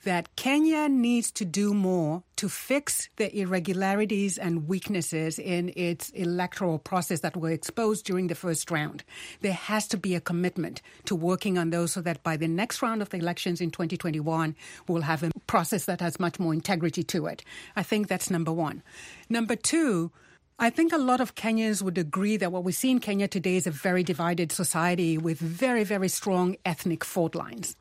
That 0.04 0.34
Kenya 0.36 0.88
needs 0.88 1.30
to 1.32 1.46
do 1.46 1.72
more 1.72 2.22
to 2.36 2.48
fix 2.48 3.08
the 3.16 3.34
irregularities 3.38 4.36
and 4.36 4.68
weaknesses 4.68 5.38
in 5.38 5.72
its 5.76 6.10
electoral 6.10 6.78
process 6.78 7.20
that 7.20 7.36
were 7.36 7.50
exposed 7.50 8.04
during 8.04 8.26
the 8.26 8.34
first 8.34 8.70
round. 8.70 9.02
There 9.40 9.54
has 9.54 9.86
to 9.88 9.96
be 9.96 10.14
a 10.14 10.20
commitment 10.20 10.82
to 11.06 11.14
working 11.14 11.56
on 11.56 11.70
those 11.70 11.92
so 11.92 12.02
that 12.02 12.22
by 12.22 12.36
the 12.36 12.48
next 12.48 12.82
round 12.82 13.00
of 13.00 13.10
the 13.10 13.16
elections 13.16 13.62
in 13.62 13.70
2021, 13.70 14.54
we'll 14.88 15.02
have 15.02 15.22
a 15.22 15.30
process 15.46 15.86
that 15.86 16.02
has 16.02 16.20
much 16.20 16.38
more 16.38 16.52
integrity 16.52 17.02
to 17.04 17.26
it. 17.26 17.42
I 17.74 17.82
think 17.82 18.08
that's 18.08 18.30
number 18.30 18.52
one. 18.52 18.82
Number 19.30 19.56
two, 19.56 20.10
I 20.58 20.70
think 20.70 20.92
a 20.92 20.98
lot 20.98 21.20
of 21.20 21.34
Kenyans 21.34 21.82
would 21.82 21.98
agree 21.98 22.36
that 22.36 22.52
what 22.52 22.62
we 22.62 22.70
see 22.70 22.92
in 22.92 23.00
Kenya 23.00 23.26
today 23.26 23.56
is 23.56 23.66
a 23.66 23.72
very 23.72 24.04
divided 24.04 24.52
society 24.52 25.18
with 25.18 25.38
very, 25.38 25.82
very 25.82 26.08
strong 26.08 26.54
ethnic 26.64 27.02
fault 27.02 27.34
lines. 27.34 27.74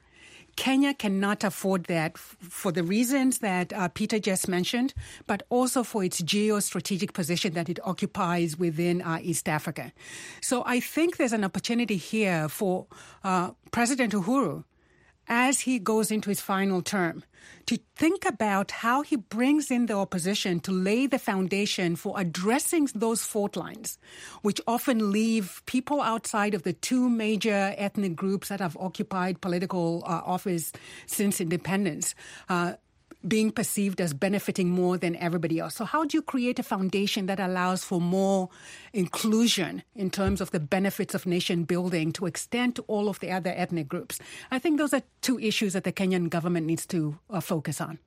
Kenya 0.55 0.93
cannot 0.93 1.43
afford 1.43 1.85
that 1.85 2.17
for 2.17 2.71
the 2.71 2.83
reasons 2.83 3.39
that 3.39 3.71
uh, 3.73 3.89
Peter 3.89 4.17
just 4.17 4.47
mentioned, 4.47 4.93
but 5.27 5.43
also 5.49 5.83
for 5.83 6.03
its 6.03 6.21
geostrategic 6.21 7.13
position 7.13 7.53
that 7.53 7.69
it 7.69 7.79
occupies 7.83 8.57
within 8.57 9.01
uh, 9.03 9.19
East 9.21 9.47
Africa. 9.47 9.91
So 10.41 10.63
I 10.65 10.79
think 10.79 11.17
there's 11.17 11.33
an 11.33 11.43
opportunity 11.43 11.97
here 11.97 12.49
for 12.49 12.87
uh, 13.23 13.51
President 13.71 14.13
Uhuru 14.13 14.63
as 15.27 15.61
he 15.61 15.79
goes 15.79 16.11
into 16.11 16.29
his 16.29 16.41
final 16.41 16.81
term 16.81 17.23
to 17.65 17.77
think 17.95 18.25
about 18.25 18.71
how 18.71 19.01
he 19.01 19.15
brings 19.15 19.71
in 19.71 19.85
the 19.85 19.93
opposition 19.93 20.59
to 20.61 20.71
lay 20.71 21.07
the 21.07 21.19
foundation 21.19 21.95
for 21.95 22.19
addressing 22.19 22.89
those 22.95 23.23
fault 23.23 23.55
lines, 23.55 23.97
which 24.41 24.59
often 24.67 25.11
leave 25.11 25.61
people 25.65 26.01
outside 26.01 26.53
of 26.53 26.63
the 26.63 26.73
two 26.73 27.09
major 27.09 27.73
ethnic 27.77 28.15
groups 28.15 28.49
that 28.49 28.59
have 28.59 28.77
occupied 28.77 29.41
political 29.41 30.03
uh, 30.05 30.21
office 30.25 30.71
since 31.05 31.39
independence. 31.39 32.15
Uh, 32.49 32.73
being 33.27 33.51
perceived 33.51 34.01
as 34.01 34.13
benefiting 34.13 34.69
more 34.69 34.97
than 34.97 35.15
everybody 35.15 35.59
else. 35.59 35.75
So, 35.75 35.85
how 35.85 36.05
do 36.05 36.17
you 36.17 36.21
create 36.21 36.59
a 36.59 36.63
foundation 36.63 37.25
that 37.27 37.39
allows 37.39 37.83
for 37.83 38.01
more 38.01 38.49
inclusion 38.91 39.83
in 39.95 40.09
terms 40.09 40.41
of 40.41 40.51
the 40.51 40.59
benefits 40.59 41.15
of 41.15 41.25
nation 41.25 41.63
building 41.63 42.11
to 42.13 42.25
extend 42.25 42.75
to 42.75 42.81
all 42.83 43.07
of 43.07 43.19
the 43.19 43.31
other 43.31 43.53
ethnic 43.55 43.87
groups? 43.87 44.19
I 44.51 44.59
think 44.59 44.77
those 44.77 44.93
are 44.93 45.03
two 45.21 45.39
issues 45.39 45.73
that 45.73 45.83
the 45.83 45.91
Kenyan 45.93 46.29
government 46.29 46.67
needs 46.67 46.85
to 46.87 47.17
uh, 47.29 47.39
focus 47.39 47.79
on. 47.79 47.99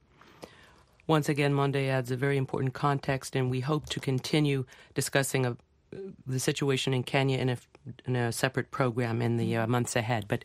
Once 1.07 1.29
again, 1.29 1.55
Monde 1.55 1.76
adds 1.76 2.11
a 2.11 2.16
very 2.16 2.37
important 2.37 2.74
context, 2.74 3.37
and 3.37 3.50
we 3.50 3.61
hope 3.61 3.87
to 3.90 4.00
continue 4.00 4.64
discussing 4.94 5.46
a, 5.46 5.57
the 6.26 6.40
situation 6.40 6.92
in 6.92 7.05
Kenya 7.05 7.38
in 7.38 7.48
a, 7.48 7.57
in 8.07 8.16
a 8.16 8.33
separate 8.33 8.70
program 8.72 9.22
in 9.22 9.37
the 9.37 9.57
uh, 9.57 9.66
months 9.68 9.94
ahead. 9.94 10.26
But 10.26 10.44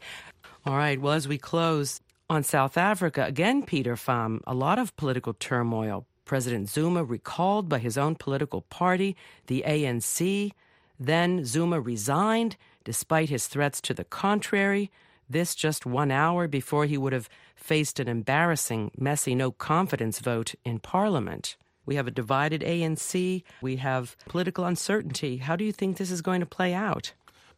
all 0.65 0.77
right, 0.77 1.01
well, 1.01 1.13
as 1.13 1.27
we 1.27 1.39
close 1.39 1.99
on 2.31 2.43
South 2.43 2.77
Africa, 2.77 3.25
again, 3.25 3.61
Peter 3.61 3.97
Pham, 3.97 4.39
a 4.47 4.53
lot 4.53 4.79
of 4.79 4.95
political 4.95 5.33
turmoil. 5.33 6.05
President 6.23 6.69
Zuma 6.69 7.03
recalled 7.03 7.67
by 7.67 7.77
his 7.77 7.97
own 7.97 8.15
political 8.15 8.61
party, 8.61 9.17
the 9.47 9.65
ANC. 9.67 10.51
Then 10.97 11.43
Zuma 11.43 11.81
resigned 11.81 12.55
despite 12.85 13.27
his 13.27 13.47
threats 13.47 13.81
to 13.81 13.93
the 13.93 14.05
contrary. 14.05 14.89
This 15.29 15.53
just 15.55 15.85
one 15.85 16.09
hour 16.09 16.47
before 16.47 16.85
he 16.85 16.97
would 16.97 17.11
have 17.11 17.27
faced 17.53 17.99
an 17.99 18.07
embarrassing, 18.07 18.91
messy 18.97 19.35
no 19.35 19.51
confidence 19.51 20.19
vote 20.19 20.55
in 20.63 20.79
Parliament. 20.79 21.57
We 21.85 21.95
have 21.95 22.07
a 22.07 22.11
divided 22.11 22.61
ANC. 22.61 23.43
We 23.61 23.75
have 23.75 24.15
political 24.29 24.63
uncertainty. 24.63 25.37
How 25.37 25.57
do 25.57 25.65
you 25.65 25.73
think 25.73 25.97
this 25.97 26.11
is 26.11 26.21
going 26.21 26.39
to 26.39 26.45
play 26.45 26.73
out? 26.73 27.11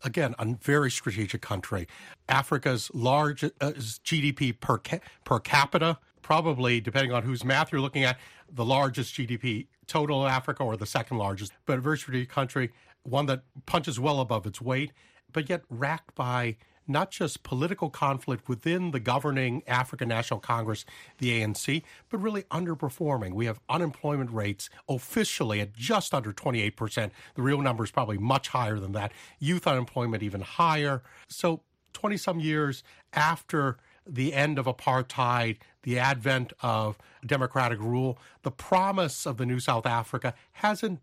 Again, 0.04 0.36
a 0.38 0.46
very 0.62 0.92
strategic 0.92 1.42
country. 1.42 1.88
Africa's 2.28 2.92
largest 2.94 3.54
uh, 3.62 3.72
GDP 3.72 4.60
per, 4.60 4.78
ca- 4.78 5.00
per 5.24 5.39
capita, 5.39 5.98
probably, 6.22 6.82
depending 6.82 7.13
on 7.13 7.24
whose 7.24 7.44
math 7.44 7.72
you're 7.72 7.82
looking 7.82 8.04
at, 8.04 8.18
the 8.52 8.66
largest 8.66 9.16
GDP 9.16 9.68
total 9.88 10.28
Africa 10.28 10.63
or 10.63 10.78
the 10.78 10.86
second 10.86 11.18
largest, 11.18 11.54
but 11.66 11.78
a 11.78 11.82
very 11.82 11.98
strategic 11.98 12.30
country, 12.30 12.72
one 13.04 13.26
that 13.28 13.44
punches 13.66 14.00
well 14.00 14.20
above 14.20 14.46
its 14.46 14.62
weight, 14.62 14.92
but 15.32 15.50
yet 15.50 15.62
racked 15.70 16.16
by 16.16 16.56
not 16.88 17.12
just 17.12 17.43
political 17.43 17.89
conflict 17.89 18.48
within 18.50 18.91
the 18.91 19.00
governing 19.00 19.63
African 19.67 20.10
National 20.10 20.39
Congress, 20.39 20.86
the 21.19 21.41
ANC, 21.41 21.84
but 22.10 22.17
really 22.19 22.43
underperforming. 22.43 23.34
We 23.34 23.46
have 23.46 23.60
unemployment 23.69 24.32
rates 24.32 24.69
officially 24.88 25.62
at 25.62 25.74
just 25.74 26.13
under 26.13 26.34
28%. 26.34 27.12
The 27.36 27.41
real 27.41 27.62
number 27.62 27.84
is 27.84 27.91
probably 27.91 28.17
much 28.17 28.50
higher 28.50 28.80
than 28.80 28.91
that. 28.93 29.12
Youth 29.39 29.67
unemployment 29.67 30.24
even 30.24 30.41
higher. 30.41 31.04
So 31.28 31.62
20 31.93 32.17
some 32.17 32.39
years 32.39 32.84
after 33.13 33.78
the 34.06 34.34
end 34.34 34.60
of 34.60 34.65
apartheid, 34.65 35.58
the 35.84 35.98
advent 36.00 36.54
of 36.62 36.98
democratic 37.26 37.80
rule, 37.80 38.17
the 38.41 38.52
promise 38.52 39.26
of 39.26 39.38
the 39.38 39.46
new 39.46 39.60
South 39.60 39.86
Africa 39.86 40.34
hasn't 40.54 41.00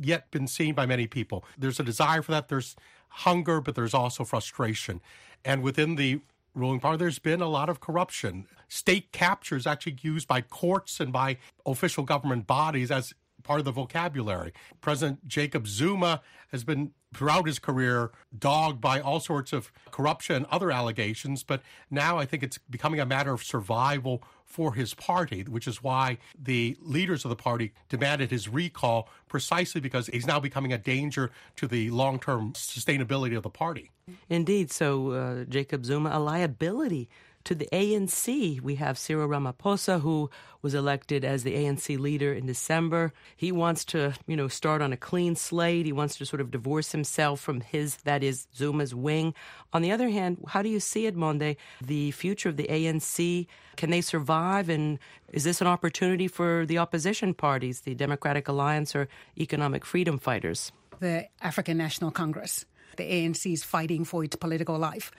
yet 0.00 0.30
been 0.30 0.46
seen 0.46 0.74
by 0.74 0.86
many 0.86 1.06
people. 1.06 1.44
There's 1.58 1.80
a 1.80 1.82
desire 1.82 2.22
for 2.22 2.32
that. 2.32 2.48
There's 2.48 2.76
hunger, 3.08 3.60
but 3.60 3.74
there's 3.74 3.94
also 3.94 4.24
frustration. 4.24 5.00
And 5.44 5.62
within 5.62 5.96
the 5.96 6.20
ruling 6.54 6.80
party, 6.80 6.98
there's 6.98 7.18
been 7.18 7.40
a 7.40 7.48
lot 7.48 7.68
of 7.68 7.80
corruption. 7.80 8.46
State 8.68 9.12
capture 9.12 9.56
is 9.56 9.66
actually 9.66 9.96
used 10.02 10.28
by 10.28 10.40
courts 10.40 11.00
and 11.00 11.12
by 11.12 11.38
official 11.64 12.04
government 12.04 12.46
bodies 12.46 12.90
as 12.90 13.14
part 13.42 13.60
of 13.60 13.64
the 13.64 13.72
vocabulary. 13.72 14.52
President 14.80 15.26
Jacob 15.26 15.66
Zuma 15.66 16.20
has 16.50 16.64
been 16.64 16.92
throughout 17.14 17.46
his 17.46 17.58
career 17.58 18.10
dogged 18.36 18.80
by 18.80 19.00
all 19.00 19.20
sorts 19.20 19.52
of 19.52 19.72
corruption 19.90 20.36
and 20.36 20.46
other 20.46 20.70
allegations, 20.70 21.42
but 21.42 21.62
now 21.90 22.18
I 22.18 22.26
think 22.26 22.42
it's 22.42 22.58
becoming 22.58 23.00
a 23.00 23.06
matter 23.06 23.32
of 23.32 23.42
survival 23.42 24.22
for 24.48 24.72
his 24.74 24.94
party, 24.94 25.42
which 25.42 25.68
is 25.68 25.82
why 25.82 26.18
the 26.42 26.76
leaders 26.80 27.24
of 27.24 27.28
the 27.28 27.36
party 27.36 27.72
demanded 27.88 28.30
his 28.30 28.48
recall 28.48 29.08
precisely 29.28 29.80
because 29.80 30.06
he's 30.06 30.26
now 30.26 30.40
becoming 30.40 30.72
a 30.72 30.78
danger 30.78 31.30
to 31.56 31.66
the 31.66 31.90
long 31.90 32.18
term 32.18 32.52
sustainability 32.54 33.36
of 33.36 33.42
the 33.42 33.50
party. 33.50 33.90
Indeed. 34.30 34.72
So, 34.72 35.10
uh, 35.10 35.44
Jacob 35.44 35.84
Zuma, 35.84 36.10
a 36.12 36.18
liability 36.18 37.10
to 37.48 37.54
the 37.54 37.68
ANC. 37.72 38.60
We 38.60 38.74
have 38.74 38.98
Cyril 38.98 39.26
Ramaphosa, 39.26 40.02
who 40.02 40.28
was 40.60 40.74
elected 40.74 41.24
as 41.24 41.44
the 41.44 41.54
ANC 41.54 41.98
leader 41.98 42.30
in 42.30 42.44
December. 42.44 43.14
He 43.38 43.52
wants 43.52 43.86
to, 43.86 44.12
you 44.26 44.36
know, 44.36 44.48
start 44.48 44.82
on 44.82 44.92
a 44.92 44.98
clean 44.98 45.34
slate. 45.34 45.86
He 45.86 45.92
wants 45.92 46.18
to 46.18 46.26
sort 46.26 46.42
of 46.42 46.50
divorce 46.50 46.92
himself 46.92 47.40
from 47.40 47.62
his, 47.62 47.96
that 48.04 48.22
is, 48.22 48.46
Zuma's 48.54 48.94
wing. 48.94 49.32
On 49.72 49.80
the 49.80 49.90
other 49.90 50.10
hand, 50.10 50.44
how 50.48 50.60
do 50.60 50.68
you 50.68 50.78
see 50.78 51.06
it, 51.06 51.16
Monde? 51.16 51.56
The 51.80 52.10
future 52.10 52.50
of 52.50 52.58
the 52.58 52.66
ANC, 52.66 53.46
can 53.76 53.88
they 53.88 54.02
survive? 54.02 54.68
And 54.68 54.98
is 55.32 55.44
this 55.44 55.62
an 55.62 55.68
opportunity 55.68 56.28
for 56.28 56.66
the 56.66 56.76
opposition 56.76 57.32
parties, 57.32 57.80
the 57.80 57.94
Democratic 57.94 58.46
Alliance 58.48 58.94
or 58.94 59.08
Economic 59.38 59.86
Freedom 59.86 60.18
Fighters? 60.18 60.70
The 61.00 61.28
African 61.40 61.78
National 61.78 62.10
Congress 62.10 62.66
the 62.98 63.04
ANC 63.04 63.50
is 63.50 63.64
fighting 63.64 64.04
for 64.04 64.22
its 64.22 64.36
political 64.36 64.76
life. 64.76 65.10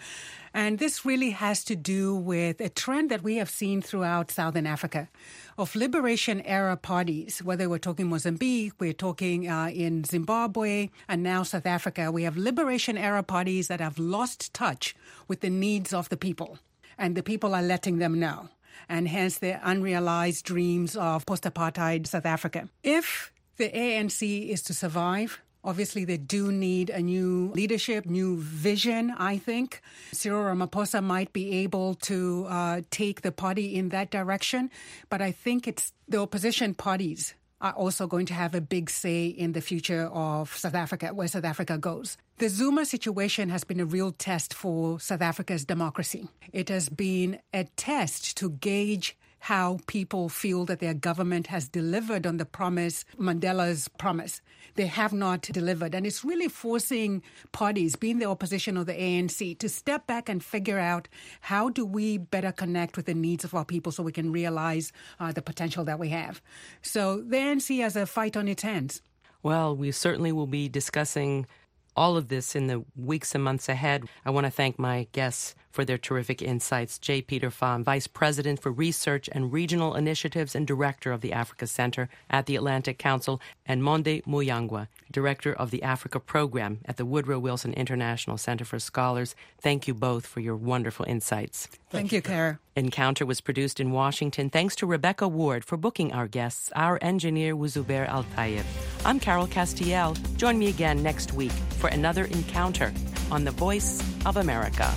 And 0.54 0.80
this 0.80 1.06
really 1.06 1.32
has 1.32 1.64
to 1.66 1.76
do 1.76 2.16
with 2.16 2.60
a 2.60 2.70
trend 2.70 3.12
that 3.12 3.24
we 3.24 3.38
have 3.38 3.50
seen 3.50 3.82
throughout 3.82 4.32
Southern 4.32 4.66
Africa 4.66 5.10
of 5.58 5.76
liberation 5.76 6.42
era 6.42 6.76
parties, 6.76 7.40
whether 7.44 7.70
we're 7.70 7.78
talking 7.78 8.08
Mozambique, 8.08 8.74
we're 8.80 8.94
talking 8.94 9.50
uh, 9.50 9.68
in 9.68 10.04
Zimbabwe, 10.04 10.90
and 11.08 11.22
now 11.22 11.44
South 11.44 11.66
Africa. 11.66 12.12
We 12.12 12.24
have 12.24 12.38
liberation 12.38 12.98
era 12.98 13.24
parties 13.24 13.68
that 13.68 13.82
have 13.82 14.00
lost 14.00 14.54
touch 14.54 14.96
with 15.28 15.42
the 15.42 15.50
needs 15.50 15.94
of 15.94 16.10
the 16.10 16.18
people, 16.18 16.58
and 16.98 17.16
the 17.16 17.24
people 17.24 17.54
are 17.54 17.62
letting 17.62 18.00
them 18.00 18.20
know. 18.20 18.50
And 18.88 19.08
hence 19.08 19.38
their 19.38 19.60
unrealized 19.64 20.46
dreams 20.46 20.96
of 20.96 21.26
post 21.26 21.44
apartheid 21.44 22.08
South 22.08 22.26
Africa. 22.26 22.70
If 22.82 23.32
the 23.58 23.70
ANC 23.70 24.50
is 24.50 24.64
to 24.64 24.74
survive, 24.74 25.42
Obviously, 25.64 26.06
they 26.06 26.18
do 26.18 26.52
need 26.52 26.90
a 26.90 27.02
new 27.02 27.52
leadership, 27.54 28.06
new 28.06 28.38
vision, 28.38 29.14
I 29.18 29.38
think. 29.38 29.82
Cyril 30.14 30.44
Ramaphosa 30.44 31.04
might 31.04 31.34
be 31.34 31.64
able 31.64 31.96
to 31.96 32.46
uh, 32.50 32.82
take 32.92 33.22
the 33.22 33.32
party 33.32 33.76
in 33.76 33.90
that 33.90 34.10
direction, 34.10 34.72
but 35.10 35.22
I 35.22 35.32
think 35.32 35.68
it's 35.68 35.92
the 36.08 36.20
opposition 36.20 36.74
parties 36.74 37.34
are 37.62 37.74
also 37.74 38.08
going 38.08 38.26
to 38.26 38.34
have 38.34 38.56
a 38.56 38.62
big 38.62 38.90
say 38.90 39.26
in 39.26 39.52
the 39.52 39.62
future 39.62 40.06
of 40.14 40.56
South 40.56 40.76
Africa, 40.76 41.14
where 41.14 41.28
South 41.28 41.44
Africa 41.44 41.78
goes. 41.78 42.18
The 42.38 42.48
Zuma 42.48 42.86
situation 42.86 43.50
has 43.50 43.66
been 43.66 43.82
a 43.82 43.86
real 43.86 44.14
test 44.14 44.54
for 44.54 44.98
South 45.00 45.22
Africa's 45.22 45.66
democracy. 45.66 46.30
It 46.54 46.70
has 46.70 46.88
been 46.88 47.40
a 47.54 47.66
test 47.76 48.38
to 48.38 48.52
gauge 48.52 49.18
how 49.40 49.80
people 49.88 50.30
feel 50.30 50.66
that 50.66 50.80
their 50.80 50.94
government 50.94 51.48
has 51.48 51.68
delivered 51.68 52.28
on 52.28 52.38
the 52.38 52.46
promise, 52.46 53.06
Mandela's 53.18 53.88
promise. 53.98 54.42
They 54.76 54.88
have 54.88 55.14
not 55.14 55.42
delivered. 55.42 55.96
And 55.96 56.06
it's 56.06 56.24
really 56.24 56.48
forcing 56.48 57.24
parties, 57.52 57.96
being 57.96 58.20
the 58.20 58.26
opposition 58.26 58.78
or 58.78 58.84
the 58.84 58.94
ANC, 58.94 59.58
to 59.60 59.70
step 59.70 60.08
back 60.08 60.30
and 60.30 60.44
figure 60.44 60.80
out 60.80 61.08
how 61.42 61.70
do 61.70 61.86
we 61.86 62.18
better 62.18 62.52
connect 62.52 62.98
with 62.98 63.06
the 63.06 63.14
needs 63.14 63.44
of 63.44 63.54
our 63.54 63.66
people 63.66 63.92
so 63.92 64.04
we 64.04 64.12
can 64.12 64.32
realize 64.32 64.92
uh, 65.20 65.32
the 65.32 65.42
potential 65.42 65.84
that 65.86 66.00
we 66.00 66.10
have. 66.10 66.42
So 66.82 67.22
the 67.22 67.38
ANC 67.38 67.82
has 67.82 67.96
a 67.96 68.06
fight 68.06 68.38
on 68.38 68.48
its 68.48 68.64
hands. 68.64 69.02
Well, 69.42 69.76
we 69.76 69.92
certainly 69.92 70.32
will 70.32 70.48
be 70.48 70.68
discussing 70.68 71.48
all 71.96 72.18
of 72.18 72.28
this 72.28 72.56
in 72.56 72.68
the 72.68 72.84
weeks 72.96 73.36
and 73.36 73.44
months 73.44 73.70
ahead. 73.70 74.06
I 74.26 74.30
want 74.30 74.46
to 74.46 74.52
thank 74.52 74.78
my 74.80 75.08
guests 75.12 75.56
for 75.72 75.86
their 75.86 75.98
terrific 75.98 76.42
insights. 76.42 76.98
J. 77.00 77.22
Peter 77.22 77.50
Pham, 77.50 77.84
Vice 77.84 78.08
President 78.08 78.62
for 78.62 78.72
Research 78.72 79.30
and 79.32 79.52
Regional 79.52 79.96
Initiatives 79.96 80.56
and 80.56 80.66
Director 80.66 81.12
of 81.12 81.22
the 81.22 81.34
Africa 81.34 81.68
Center 81.68 82.10
at 82.30 82.46
the 82.46 82.56
Atlantic 82.56 82.98
Council, 82.98 83.42
and 83.66 83.84
Monde 83.84 84.24
Muyangwa, 84.28 84.88
Director 85.12 85.54
of 85.54 85.72
the 85.72 85.84
Africa 85.84 86.20
Program 86.20 86.80
at 86.86 86.98
the 86.98 87.06
Woodrow 87.06 87.40
Wilson 87.40 87.74
International 87.74 88.38
Center 88.38 88.66
for 88.66 88.80
Scholars. 88.80 89.36
Thank 89.62 89.88
you 89.88 89.94
both 89.94 90.26
for 90.26 90.40
your 90.40 90.56
wonderful 90.56 91.06
insights. 91.06 91.68
Thank, 91.68 91.80
Thank 91.90 92.12
you, 92.12 92.22
Kara. 92.22 92.60
Encounter 92.76 93.26
was 93.26 93.42
produced 93.42 93.80
in 93.80 93.92
Washington 93.92 94.50
thanks 94.50 94.76
to 94.78 94.86
Rebecca 94.86 95.28
Ward 95.28 95.66
for 95.66 95.78
booking 95.78 96.14
our 96.14 96.28
guests. 96.28 96.72
Our 96.76 96.98
engineer 97.02 97.56
was 97.56 97.76
Zubair 97.76 98.08
Al 98.08 98.24
Tayeb. 98.36 98.64
I'm 99.06 99.20
Carol 99.20 99.48
Castiel. 99.48 100.16
Join 100.38 100.58
me 100.58 100.68
again 100.68 101.04
next 101.04 101.34
week 101.34 101.52
for 101.52 101.90
another 101.90 102.26
encounter 102.26 102.94
on 103.32 103.44
The 103.44 103.52
Voice 103.52 104.02
of 104.26 104.38
America. 104.38 104.94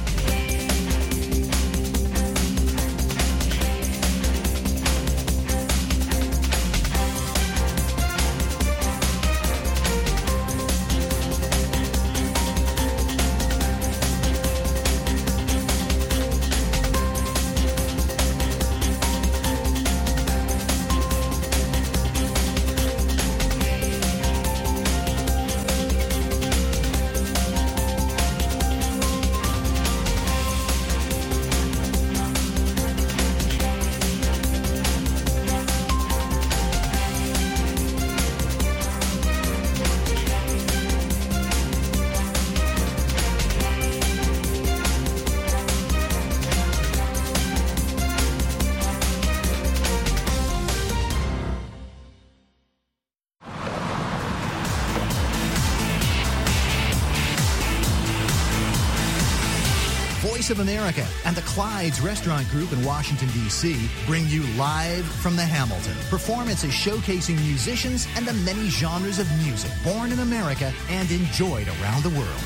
Clyde's 61.52 62.00
Restaurant 62.00 62.48
Group 62.48 62.72
in 62.72 62.82
Washington, 62.82 63.28
D.C. 63.28 63.76
bring 64.06 64.26
you 64.26 64.42
live 64.56 65.04
from 65.04 65.36
the 65.36 65.44
Hamilton. 65.44 65.94
Performances 66.08 66.72
showcasing 66.72 67.36
musicians 67.44 68.08
and 68.16 68.26
the 68.26 68.32
many 68.32 68.70
genres 68.70 69.18
of 69.18 69.30
music 69.44 69.70
born 69.84 70.12
in 70.12 70.20
America 70.20 70.72
and 70.88 71.10
enjoyed 71.10 71.68
around 71.68 72.04
the 72.04 72.08
world. 72.18 72.40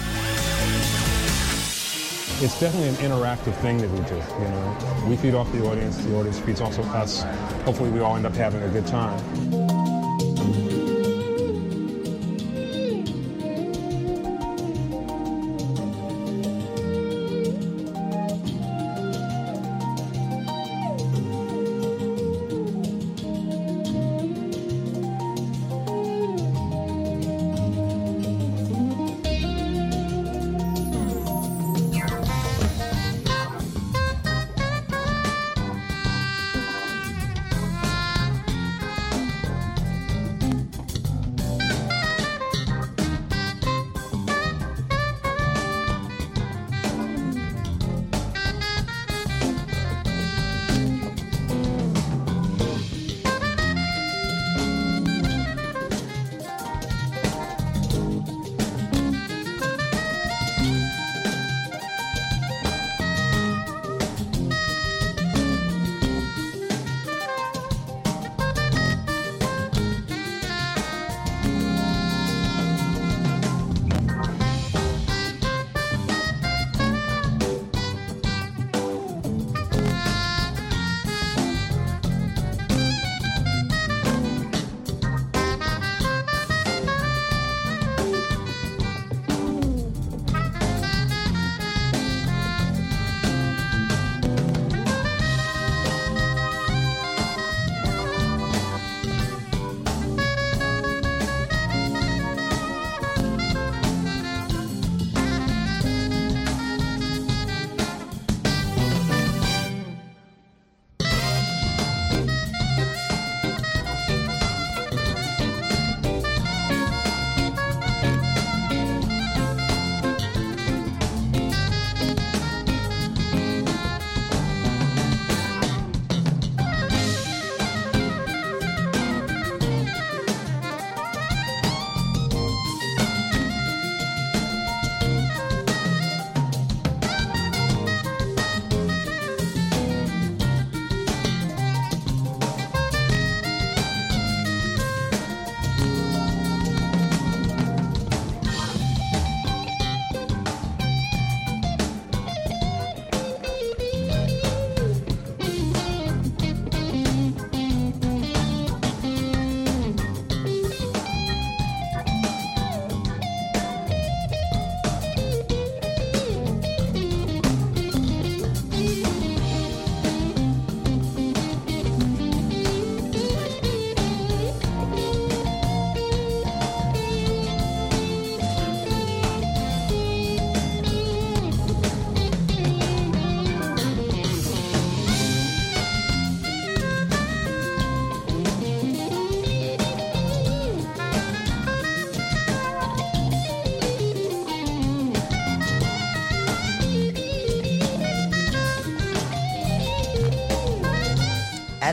It's 2.42 2.58
definitely 2.58 2.88
an 2.88 2.96
interactive 2.96 3.54
thing 3.62 3.78
that 3.78 3.90
we 3.90 4.00
do. 4.08 4.16
You 4.16 4.48
know, 4.50 5.06
we 5.08 5.16
feed 5.16 5.34
off 5.34 5.50
the 5.52 5.64
audience, 5.64 5.98
the 5.98 6.16
audience 6.16 6.40
feeds 6.40 6.60
off 6.60 6.76
us. 6.76 7.22
Hopefully, 7.64 7.90
we 7.90 8.00
all 8.00 8.16
end 8.16 8.26
up 8.26 8.34
having 8.34 8.60
a 8.64 8.68
good 8.68 8.88
time. 8.88 9.22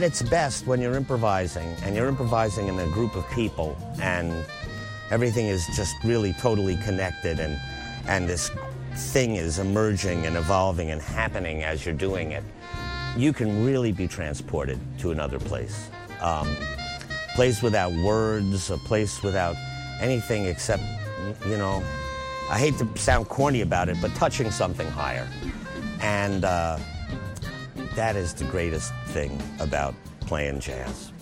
At 0.04 0.08
its 0.08 0.22
best 0.22 0.68
when 0.68 0.82
you're 0.82 0.96
improvising 0.96 1.68
and 1.84 1.96
you're 1.96 2.10
improvising 2.10 2.68
in 2.68 2.78
a 2.78 2.88
group 2.88 3.16
of 3.16 3.26
people 3.30 3.78
and 4.02 4.34
everything 5.12 5.48
is 5.48 5.66
just 5.78 5.96
really 6.04 6.34
totally 6.34 6.76
connected 6.78 7.40
and 7.40 7.58
and 8.08 8.28
this 8.28 8.52
thing 8.96 9.38
is 9.38 9.60
emerging 9.60 10.26
and 10.26 10.36
evolving 10.36 10.92
and 10.92 11.02
happening 11.02 11.64
as 11.64 11.86
you're 11.86 11.96
doing 11.96 12.34
it 12.34 12.44
you 13.16 13.32
can 13.32 13.64
really 13.64 13.92
be 13.94 14.08
transported 14.08 14.80
to 14.98 15.12
another 15.12 15.40
place. 15.40 15.90
Um, 16.20 16.54
place 17.36 17.62
without 17.62 17.94
words 18.04 18.72
a 18.72 18.78
place 18.80 19.24
without 19.24 19.56
anything 20.02 20.46
except 20.46 20.84
you 21.48 21.58
know 21.58 21.82
i 22.50 22.60
hate 22.60 22.78
to 22.78 22.88
sound 22.98 23.28
corny 23.30 23.62
about 23.62 23.90
it 23.90 23.98
but 24.02 24.14
touching 24.16 24.52
something 24.52 24.90
higher. 24.90 25.28
And 26.02 26.44
uh, 26.44 26.78
that 27.96 28.16
is 28.16 28.34
the 28.34 28.46
greatest 28.46 28.94
thing 29.08 29.42
about 29.60 29.94
playing 30.22 30.60
jazz. 30.60 31.13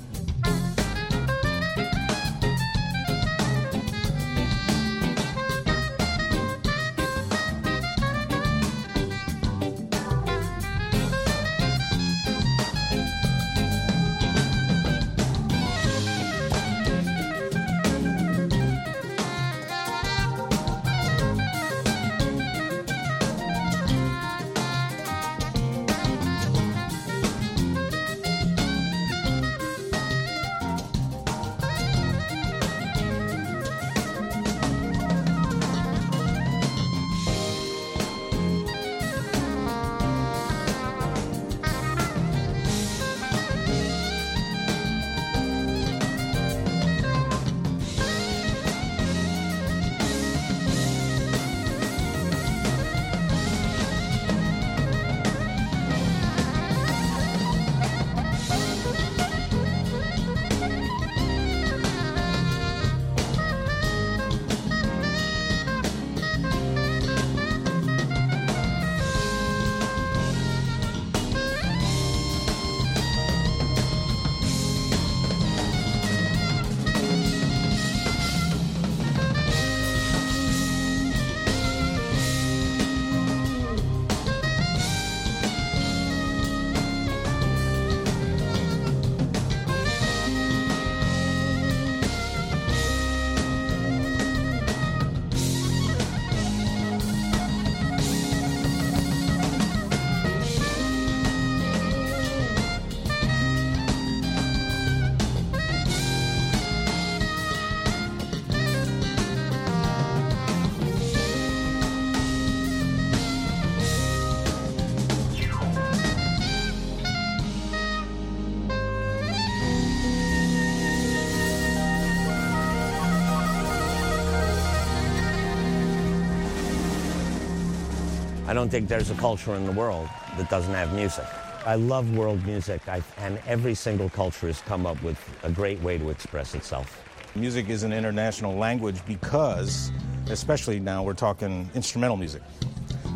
I 128.52 128.54
don't 128.54 128.67
think 128.67 128.89
there's 128.89 129.10
a 129.10 129.15
culture 129.15 129.56
in 129.56 129.65
the 129.65 129.71
world 129.71 130.10
that 130.35 130.49
doesn't 130.49 130.73
have 130.73 130.93
music. 130.93 131.23
I 131.65 131.75
love 131.75 132.17
world 132.17 132.45
music, 132.45 132.85
I, 132.85 133.02
and 133.19 133.39
every 133.47 133.73
single 133.73 134.10
culture 134.10 134.47
has 134.47 134.60
come 134.60 134.85
up 134.85 135.02
with 135.02 135.17
a 135.43 135.49
great 135.49 135.81
way 135.81 135.97
to 135.97 136.10
express 136.10 136.54
itself. 136.54 137.02
Music 137.33 137.69
is 137.69 137.83
an 137.83 137.93
international 137.93 138.54
language 138.58 138.97
because, 139.08 139.89
especially 140.29 140.81
now, 140.81 141.02
we're 141.02 141.13
talking 141.13 141.69
instrumental 141.75 142.17
music, 142.17 142.41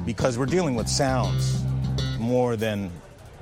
because 0.06 0.38
we're 0.38 0.46
dealing 0.46 0.74
with 0.74 0.88
sounds 0.88 1.66
more 2.18 2.56
than 2.56 2.90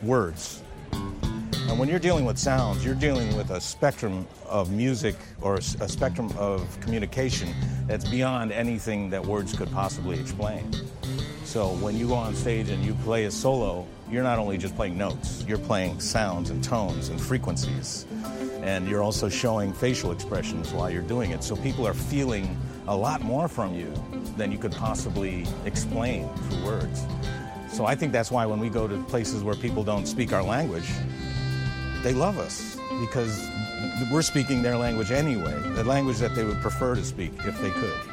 words. 0.02 0.64
And 0.92 1.78
when 1.78 1.90
you're 1.90 2.00
dealing 2.00 2.26
with 2.26 2.40
sounds, 2.40 2.84
you're 2.84 2.96
dealing 2.96 3.38
with 3.38 3.52
a 3.52 3.62
spectrum 3.62 4.26
of 4.50 4.72
music 4.72 5.16
or 5.42 5.58
a 5.58 5.62
spectrum 5.62 6.34
of 6.40 6.80
communication 6.80 7.54
that's 7.86 8.10
beyond 8.10 8.52
anything 8.52 9.12
that 9.12 9.24
words 9.24 9.56
could 9.56 9.72
possibly 9.72 10.20
explain. 10.20 10.72
So 11.54 11.68
when 11.76 11.96
you 11.96 12.08
go 12.08 12.16
on 12.16 12.34
stage 12.34 12.70
and 12.70 12.84
you 12.84 12.96
play 13.04 13.26
a 13.26 13.32
solo, 13.32 13.86
you're 14.10 14.24
not 14.24 14.40
only 14.40 14.58
just 14.58 14.76
playing 14.76 14.98
notes, 14.98 15.46
you're 15.48 15.60
playing 15.60 16.00
sounds 16.00 16.50
and 16.50 16.64
tones 16.64 17.10
and 17.10 17.22
frequencies. 17.22 18.08
And 18.64 18.88
you're 18.88 19.04
also 19.04 19.30
showing 19.30 19.72
facial 19.72 20.12
expressions 20.12 20.74
while 20.74 20.90
you're 20.90 21.04
doing 21.04 21.30
it. 21.30 21.44
So 21.44 21.56
people 21.56 21.86
are 21.86 21.94
feeling 21.94 22.58
a 22.88 22.98
lot 22.98 23.22
more 23.22 23.48
from 23.48 23.76
you 23.76 23.94
than 24.36 24.52
you 24.52 24.58
could 24.58 24.72
possibly 24.72 25.46
explain 25.64 26.28
through 26.50 26.66
words. 26.66 27.06
So 27.72 27.86
I 27.86 27.94
think 27.94 28.14
that's 28.14 28.32
why 28.32 28.48
when 28.48 28.60
we 28.60 28.70
go 28.70 28.88
to 28.88 28.98
places 29.04 29.44
where 29.44 29.54
people 29.54 29.84
don't 29.84 30.08
speak 30.08 30.34
our 30.34 30.42
language, 30.42 30.90
they 32.02 32.16
love 32.16 32.40
us 32.40 32.80
because 33.00 33.48
we're 34.12 34.24
speaking 34.24 34.64
their 34.64 34.76
language 34.76 35.12
anyway, 35.12 35.54
the 35.76 35.84
language 35.84 36.18
that 36.18 36.34
they 36.34 36.46
would 36.46 36.62
prefer 36.62 36.96
to 36.96 37.04
speak 37.04 37.32
if 37.46 37.62
they 37.62 37.70
could. 37.70 38.13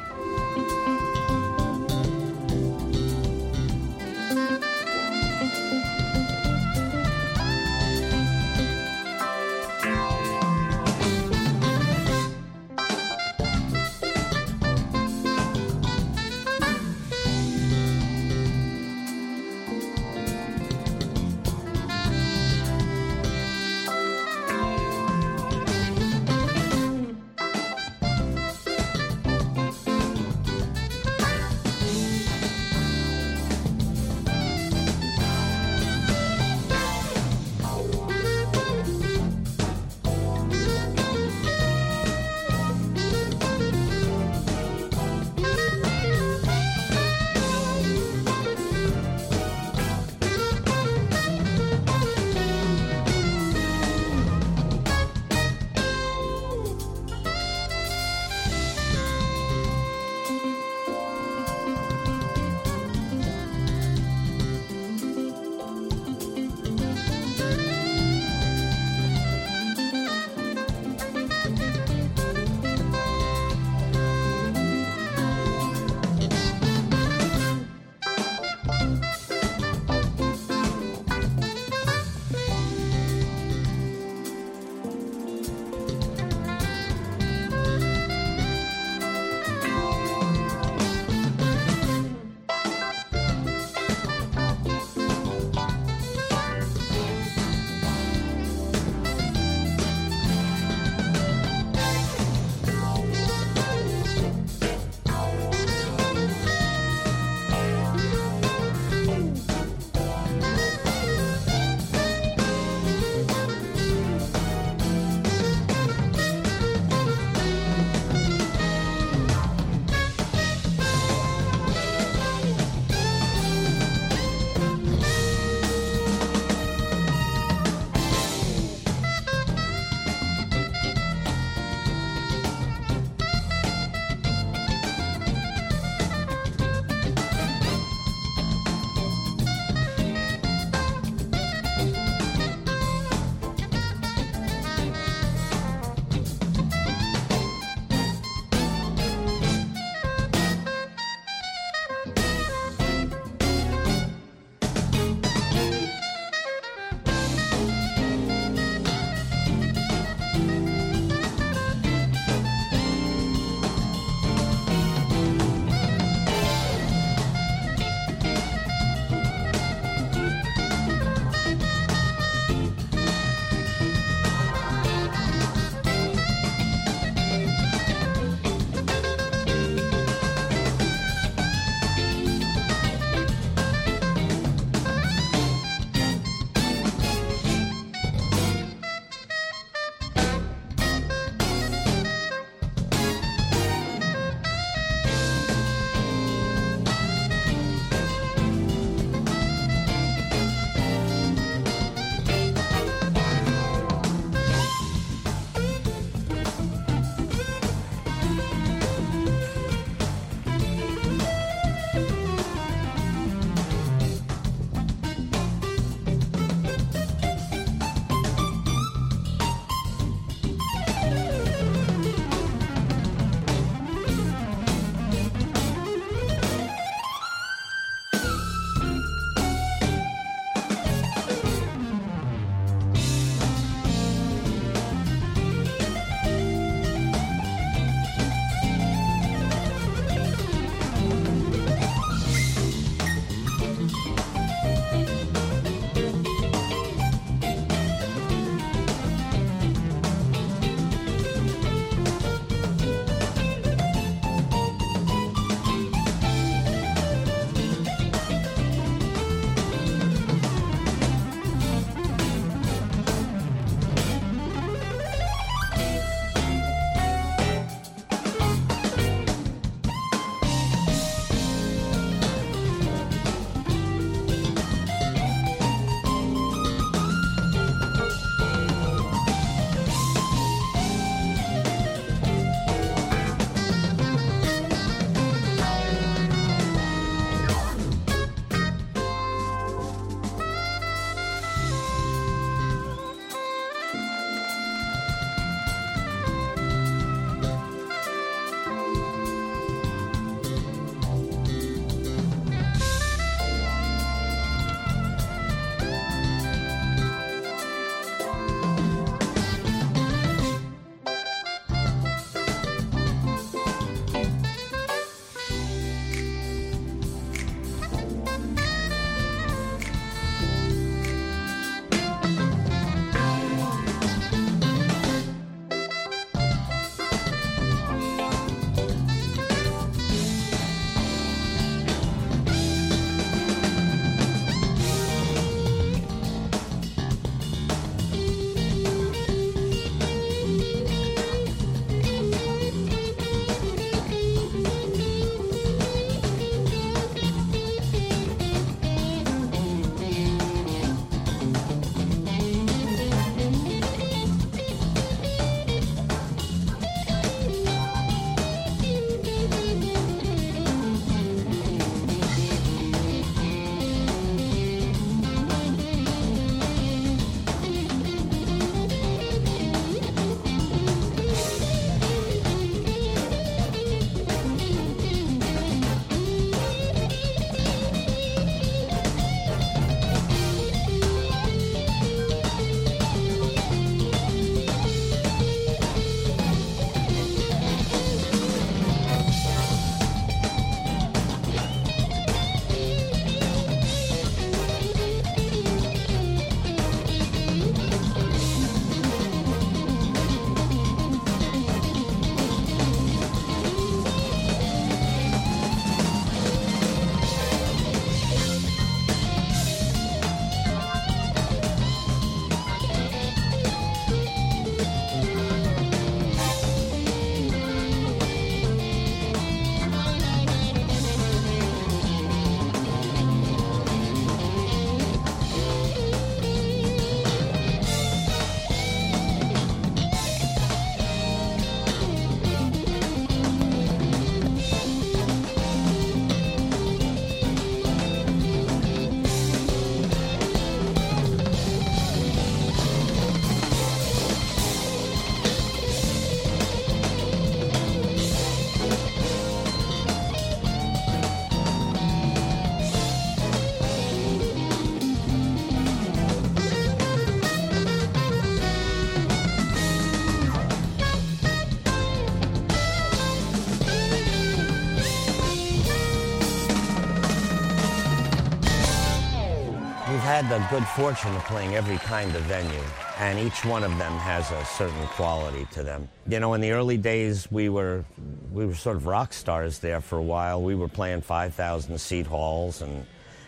Had 470.41 470.61
the 470.61 470.75
good 470.75 470.87
fortune 470.87 471.35
of 471.35 471.43
playing 471.43 471.75
every 471.75 471.97
kind 471.97 472.35
of 472.35 472.41
venue, 472.43 472.83
and 473.19 473.37
each 473.37 473.63
one 473.63 473.83
of 473.83 473.95
them 473.97 474.13
has 474.13 474.49
a 474.51 474.65
certain 474.65 475.05
quality 475.07 475.67
to 475.71 475.83
them. 475.83 476.09
You 476.27 476.39
know, 476.39 476.53
in 476.55 476.61
the 476.61 476.71
early 476.71 476.97
days, 476.97 477.51
we 477.51 477.69
were 477.69 478.03
we 478.51 478.65
were 478.65 478.73
sort 478.73 478.95
of 478.95 479.05
rock 479.05 479.33
stars 479.33 479.79
there 479.79 480.01
for 480.01 480.17
a 480.17 480.23
while. 480.23 480.61
We 480.61 480.73
were 480.75 480.87
playing 480.87 481.21
5,000 481.21 481.99
seat 481.99 482.25
halls 482.25 482.81
and 482.81 483.05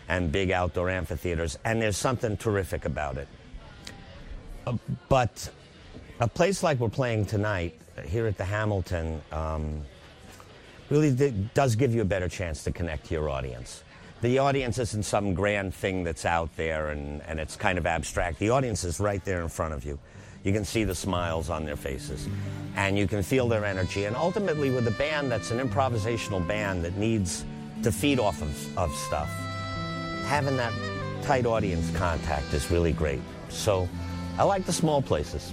and 0.08 0.30
big 0.30 0.50
outdoor 0.50 0.90
amphitheaters, 0.90 1.58
and 1.64 1.80
there's 1.80 1.96
something 1.96 2.36
terrific 2.36 2.84
about 2.84 3.16
it. 3.16 3.28
Uh, 4.66 4.76
but 5.08 5.50
a 6.20 6.28
place 6.28 6.62
like 6.62 6.78
we're 6.78 6.88
playing 6.88 7.26
tonight 7.26 7.80
here 8.06 8.26
at 8.26 8.36
the 8.36 8.44
Hamilton 8.44 9.20
um, 9.32 9.82
really 10.90 11.32
does 11.54 11.74
give 11.74 11.94
you 11.94 12.02
a 12.02 12.04
better 12.04 12.28
chance 12.28 12.62
to 12.64 12.72
connect 12.72 13.06
to 13.06 13.14
your 13.14 13.30
audience 13.30 13.83
the 14.24 14.38
audience 14.38 14.78
isn't 14.78 15.04
some 15.04 15.34
grand 15.34 15.74
thing 15.74 16.02
that's 16.02 16.24
out 16.24 16.48
there 16.56 16.88
and, 16.88 17.20
and 17.28 17.38
it's 17.38 17.56
kind 17.56 17.76
of 17.76 17.86
abstract. 17.86 18.38
The 18.38 18.50
audience 18.50 18.82
is 18.82 18.98
right 18.98 19.22
there 19.24 19.42
in 19.42 19.48
front 19.48 19.74
of 19.74 19.84
you. 19.84 19.98
You 20.44 20.52
can 20.52 20.64
see 20.64 20.84
the 20.84 20.94
smiles 20.94 21.50
on 21.50 21.64
their 21.66 21.76
faces 21.76 22.26
and 22.76 22.98
you 22.98 23.06
can 23.06 23.22
feel 23.22 23.48
their 23.48 23.66
energy. 23.66 24.06
And 24.06 24.16
ultimately, 24.16 24.70
with 24.70 24.88
a 24.88 24.92
band 24.92 25.30
that's 25.30 25.50
an 25.50 25.58
improvisational 25.58 26.46
band 26.46 26.84
that 26.84 26.96
needs 26.96 27.44
to 27.82 27.92
feed 27.92 28.18
off 28.18 28.40
of, 28.40 28.78
of 28.78 28.94
stuff, 28.94 29.28
having 30.24 30.56
that 30.56 30.72
tight 31.22 31.44
audience 31.44 31.90
contact 31.90 32.52
is 32.54 32.70
really 32.70 32.92
great. 32.92 33.20
So 33.50 33.88
I 34.38 34.44
like 34.44 34.64
the 34.64 34.72
small 34.72 35.02
places. 35.02 35.52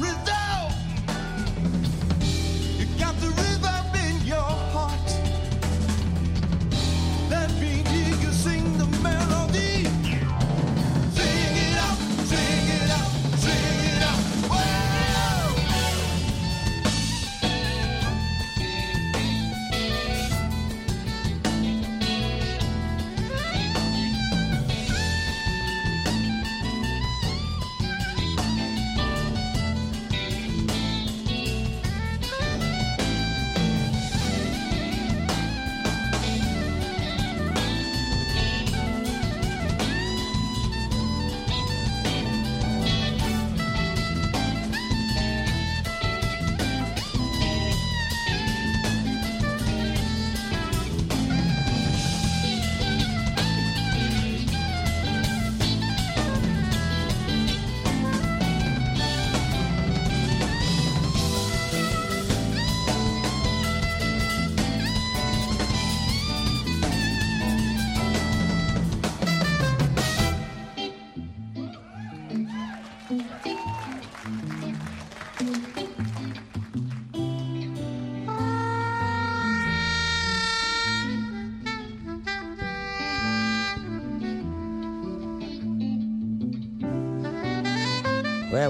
Well, 0.00 0.39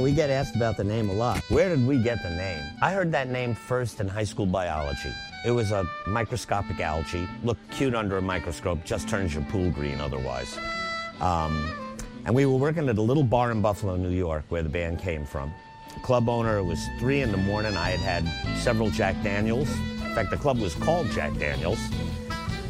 we 0.00 0.12
get 0.12 0.30
asked 0.30 0.56
about 0.56 0.76
the 0.76 0.84
name 0.84 1.10
a 1.10 1.12
lot. 1.12 1.38
Where 1.48 1.68
did 1.68 1.86
we 1.86 2.02
get 2.02 2.22
the 2.22 2.30
name? 2.30 2.62
I 2.80 2.92
heard 2.92 3.12
that 3.12 3.28
name 3.28 3.54
first 3.54 4.00
in 4.00 4.08
high 4.08 4.24
school 4.24 4.46
biology. 4.46 5.12
It 5.44 5.50
was 5.50 5.72
a 5.72 5.84
microscopic 6.06 6.80
algae. 6.80 7.28
Looked 7.44 7.70
cute 7.70 7.94
under 7.94 8.16
a 8.16 8.22
microscope, 8.22 8.84
just 8.84 9.08
turns 9.08 9.34
your 9.34 9.44
pool 9.44 9.70
green 9.70 10.00
otherwise. 10.00 10.58
Um, 11.20 11.70
and 12.24 12.34
we 12.34 12.46
were 12.46 12.56
working 12.56 12.88
at 12.88 12.98
a 12.98 13.02
little 13.02 13.22
bar 13.22 13.50
in 13.50 13.60
Buffalo, 13.60 13.96
New 13.96 14.10
York, 14.10 14.44
where 14.48 14.62
the 14.62 14.68
band 14.68 14.98
came 14.98 15.24
from. 15.24 15.52
The 15.94 16.00
club 16.00 16.28
owner, 16.28 16.58
it 16.58 16.64
was 16.64 16.82
three 16.98 17.22
in 17.22 17.30
the 17.30 17.38
morning. 17.38 17.76
I 17.76 17.90
had 17.90 18.22
had 18.24 18.58
several 18.58 18.90
Jack 18.90 19.22
Daniels. 19.22 19.70
In 19.70 20.14
fact, 20.14 20.30
the 20.30 20.36
club 20.36 20.58
was 20.58 20.74
called 20.74 21.10
Jack 21.10 21.36
Daniels. 21.38 21.80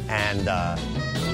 And 0.09 0.47
uh, 0.47 0.75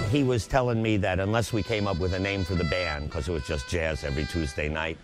he 0.09 0.23
was 0.23 0.47
telling 0.47 0.81
me 0.81 0.97
that 0.97 1.19
unless 1.19 1.53
we 1.53 1.63
came 1.63 1.87
up 1.87 1.99
with 1.99 2.13
a 2.13 2.19
name 2.19 2.43
for 2.43 2.55
the 2.55 2.63
band, 2.65 3.05
because 3.05 3.27
it 3.27 3.31
was 3.31 3.45
just 3.47 3.67
jazz 3.69 4.03
every 4.03 4.25
Tuesday 4.25 4.69
night, 4.69 4.97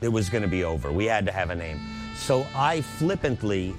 it 0.00 0.08
was 0.08 0.28
going 0.28 0.42
to 0.42 0.48
be 0.48 0.64
over. 0.64 0.92
We 0.92 1.06
had 1.06 1.26
to 1.26 1.32
have 1.32 1.50
a 1.50 1.54
name. 1.54 1.80
So 2.14 2.46
I 2.54 2.80
flippantly 2.80 3.74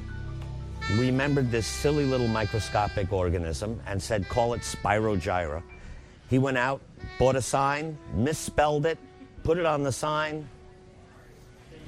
remembered 0.93 1.51
this 1.51 1.67
silly 1.67 2.05
little 2.05 2.27
microscopic 2.27 3.11
organism 3.11 3.79
and 3.87 4.01
said, 4.01 4.27
call 4.29 4.53
it 4.53 4.61
Spirogyra. 4.61 5.61
He 6.29 6.39
went 6.39 6.57
out, 6.57 6.81
bought 7.19 7.35
a 7.35 7.41
sign, 7.41 7.97
misspelled 8.13 8.85
it, 8.85 8.97
put 9.43 9.57
it 9.57 9.65
on 9.65 9.83
the 9.83 9.91
sign. 9.91 10.47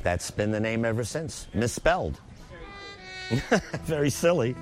That's 0.03 0.31
been 0.31 0.51
the 0.51 0.59
name 0.59 0.85
ever 0.85 1.03
since. 1.03 1.47
Misspelled. 1.53 2.19
Very 3.83 4.09
silly. 4.09 4.55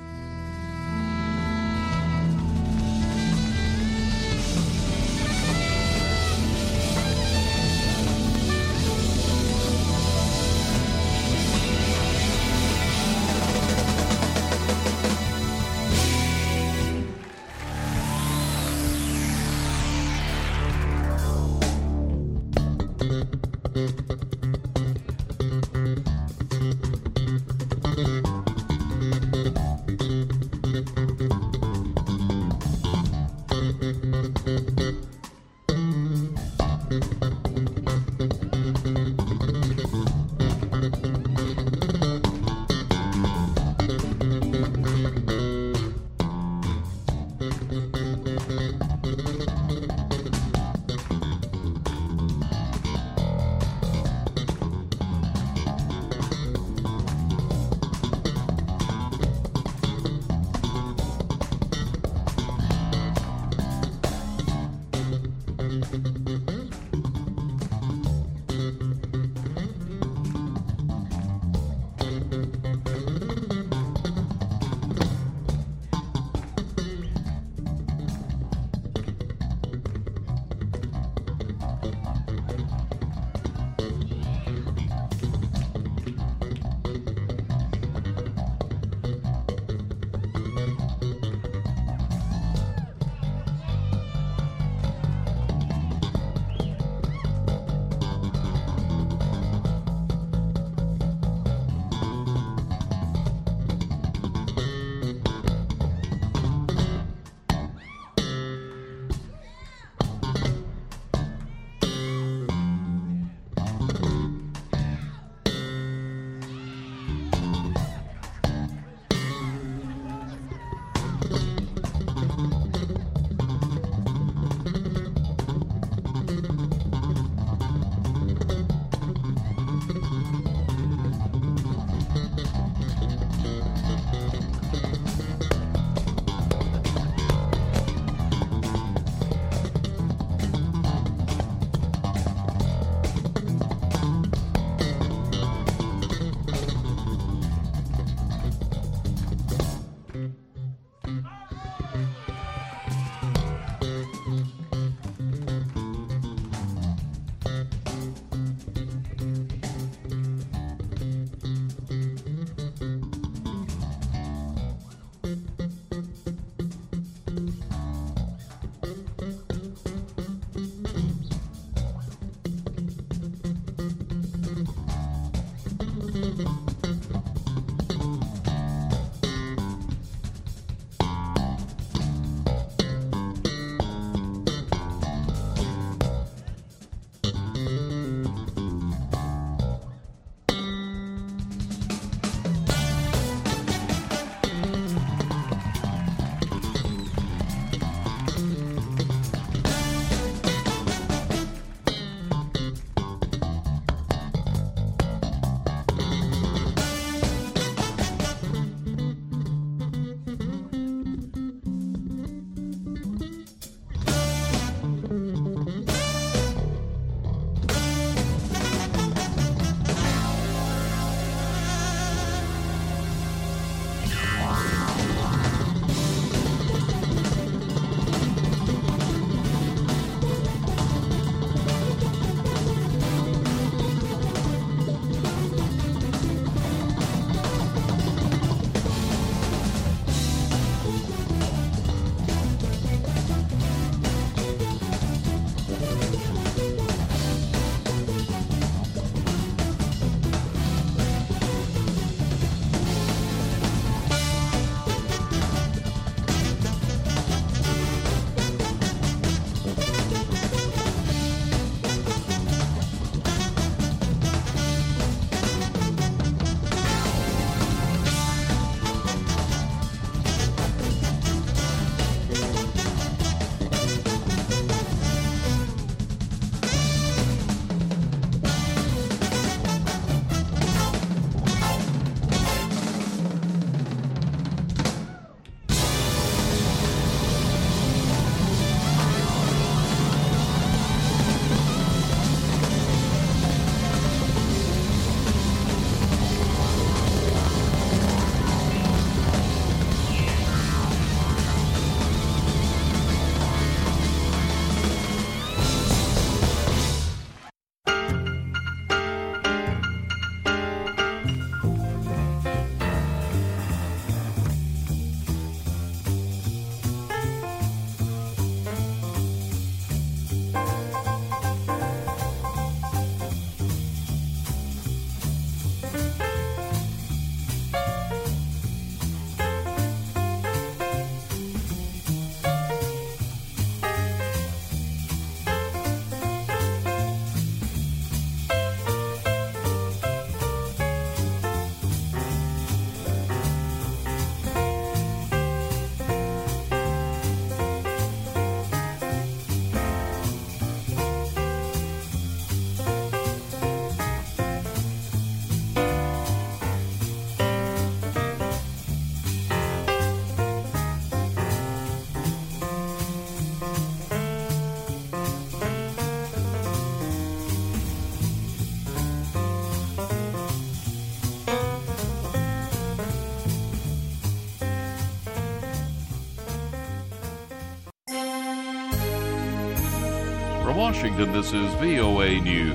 Washington, 380.88 381.34
this 381.34 381.52
is 381.52 381.74
VOA 381.74 382.40
News. 382.40 382.72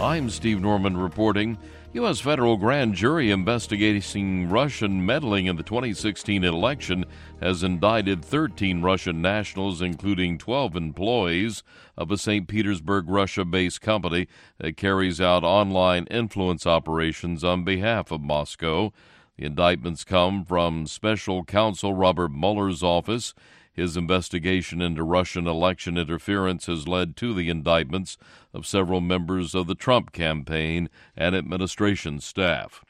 I'm 0.00 0.28
Steve 0.28 0.60
Norman 0.60 0.96
reporting. 0.96 1.56
U.S. 1.92 2.18
federal 2.18 2.56
grand 2.56 2.96
jury 2.96 3.30
investigating 3.30 4.50
Russian 4.50 5.06
meddling 5.06 5.46
in 5.46 5.54
the 5.54 5.62
2016 5.62 6.42
election 6.42 7.04
has 7.40 7.62
indicted 7.62 8.24
13 8.24 8.82
Russian 8.82 9.22
nationals, 9.22 9.80
including 9.80 10.38
12 10.38 10.74
employees 10.74 11.62
of 11.96 12.10
a 12.10 12.18
St. 12.18 12.48
Petersburg, 12.48 13.08
Russia 13.08 13.44
based 13.44 13.80
company 13.80 14.26
that 14.58 14.76
carries 14.76 15.20
out 15.20 15.44
online 15.44 16.06
influence 16.06 16.66
operations 16.66 17.44
on 17.44 17.62
behalf 17.62 18.10
of 18.10 18.20
Moscow. 18.20 18.92
The 19.38 19.44
indictments 19.44 20.02
come 20.02 20.44
from 20.44 20.86
special 20.86 21.44
counsel 21.44 21.92
Robert 21.92 22.30
Mueller's 22.30 22.82
office. 22.82 23.34
His 23.70 23.94
investigation 23.94 24.80
into 24.80 25.02
Russian 25.02 25.46
election 25.46 25.98
interference 25.98 26.64
has 26.66 26.88
led 26.88 27.16
to 27.16 27.34
the 27.34 27.50
indictments 27.50 28.16
of 28.54 28.66
several 28.66 29.02
members 29.02 29.54
of 29.54 29.66
the 29.66 29.74
Trump 29.74 30.12
campaign 30.12 30.88
and 31.14 31.36
administration 31.36 32.20
staff. 32.20 32.82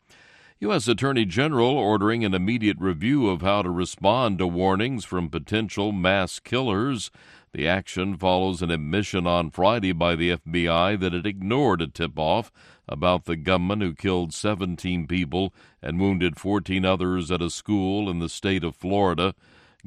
U.S. 0.61 0.87
Attorney 0.87 1.25
General 1.25 1.77
ordering 1.77 2.25
an 2.25 2.33
immediate 2.33 2.79
review 2.79 3.29
of 3.29 3.43
how 3.43 3.63
to 3.63 3.71
respond 3.71 4.39
to 4.39 4.47
warnings 4.47 5.05
from 5.05 5.29
potential 5.29 5.91
mass 5.91 6.39
killers. 6.39 7.11
The 7.53 7.67
action 7.67 8.17
follows 8.17 8.63
an 8.63 8.71
admission 8.71 9.27
on 9.27 9.51
Friday 9.51 9.93
by 9.93 10.15
the 10.15 10.37
FBI 10.37 10.99
that 11.01 11.13
it 11.13 11.27
ignored 11.27 11.83
a 11.83 11.89
tip 11.89 12.19
off 12.19 12.53
about 12.89 13.25
the 13.25 13.37
gunman 13.37 13.81
who 13.81 13.95
killed 13.95 14.33
17 14.33 15.07
people 15.07 15.53
and 15.83 16.01
wounded 16.01 16.39
14 16.39 16.85
others 16.85 17.31
at 17.31 17.43
a 17.43 17.51
school 17.51 18.09
in 18.11 18.19
the 18.19 18.29
state 18.29 18.65
of 18.65 18.77
Florida. 18.77 19.35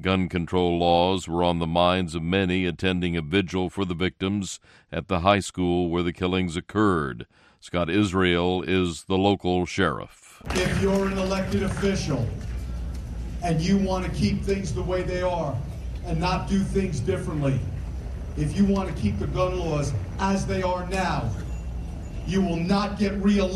Gun 0.02 0.30
control 0.30 0.78
laws 0.78 1.28
were 1.28 1.44
on 1.44 1.60
the 1.60 1.68
minds 1.68 2.16
of 2.16 2.24
many 2.24 2.66
attending 2.66 3.18
a 3.18 3.22
vigil 3.22 3.70
for 3.70 3.86
the 3.86 3.94
victims 3.94 4.60
at 4.92 5.08
the 5.08 5.20
high 5.20 5.40
school 5.40 5.90
where 5.90 6.04
the 6.04 6.14
killings 6.14 6.56
occurred. 6.56 7.26
Scott 7.60 7.90
Israel 7.90 8.64
is 8.64 9.04
the 9.04 9.18
local 9.18 9.66
sheriff. 9.66 10.42
If 10.52 10.82
you're 10.82 11.08
an 11.08 11.18
elected 11.18 11.64
official 11.64 12.26
and 13.44 13.60
you 13.60 13.78
want 13.78 14.06
to 14.06 14.12
keep 14.12 14.42
things 14.42 14.74
the 14.74 14.82
way 14.82 15.04
they 15.04 15.22
are 15.22 15.58
and 16.06 16.18
not 16.18 16.48
do 16.48 16.60
things 16.60 17.02
differently, 17.02 17.60
if 18.38 18.56
you 18.56 18.64
want 18.64 18.96
to 18.96 19.02
keep 19.02 19.20
the 19.20 19.28
gun 19.28 19.60
laws 19.60 19.92
as 20.20 20.46
they 20.46 20.62
are 20.62 20.88
now, 20.88 21.30
you 22.30 22.42
will 22.42 22.58
not 22.58 23.00
get 23.00 23.14
reelected. 23.14 23.50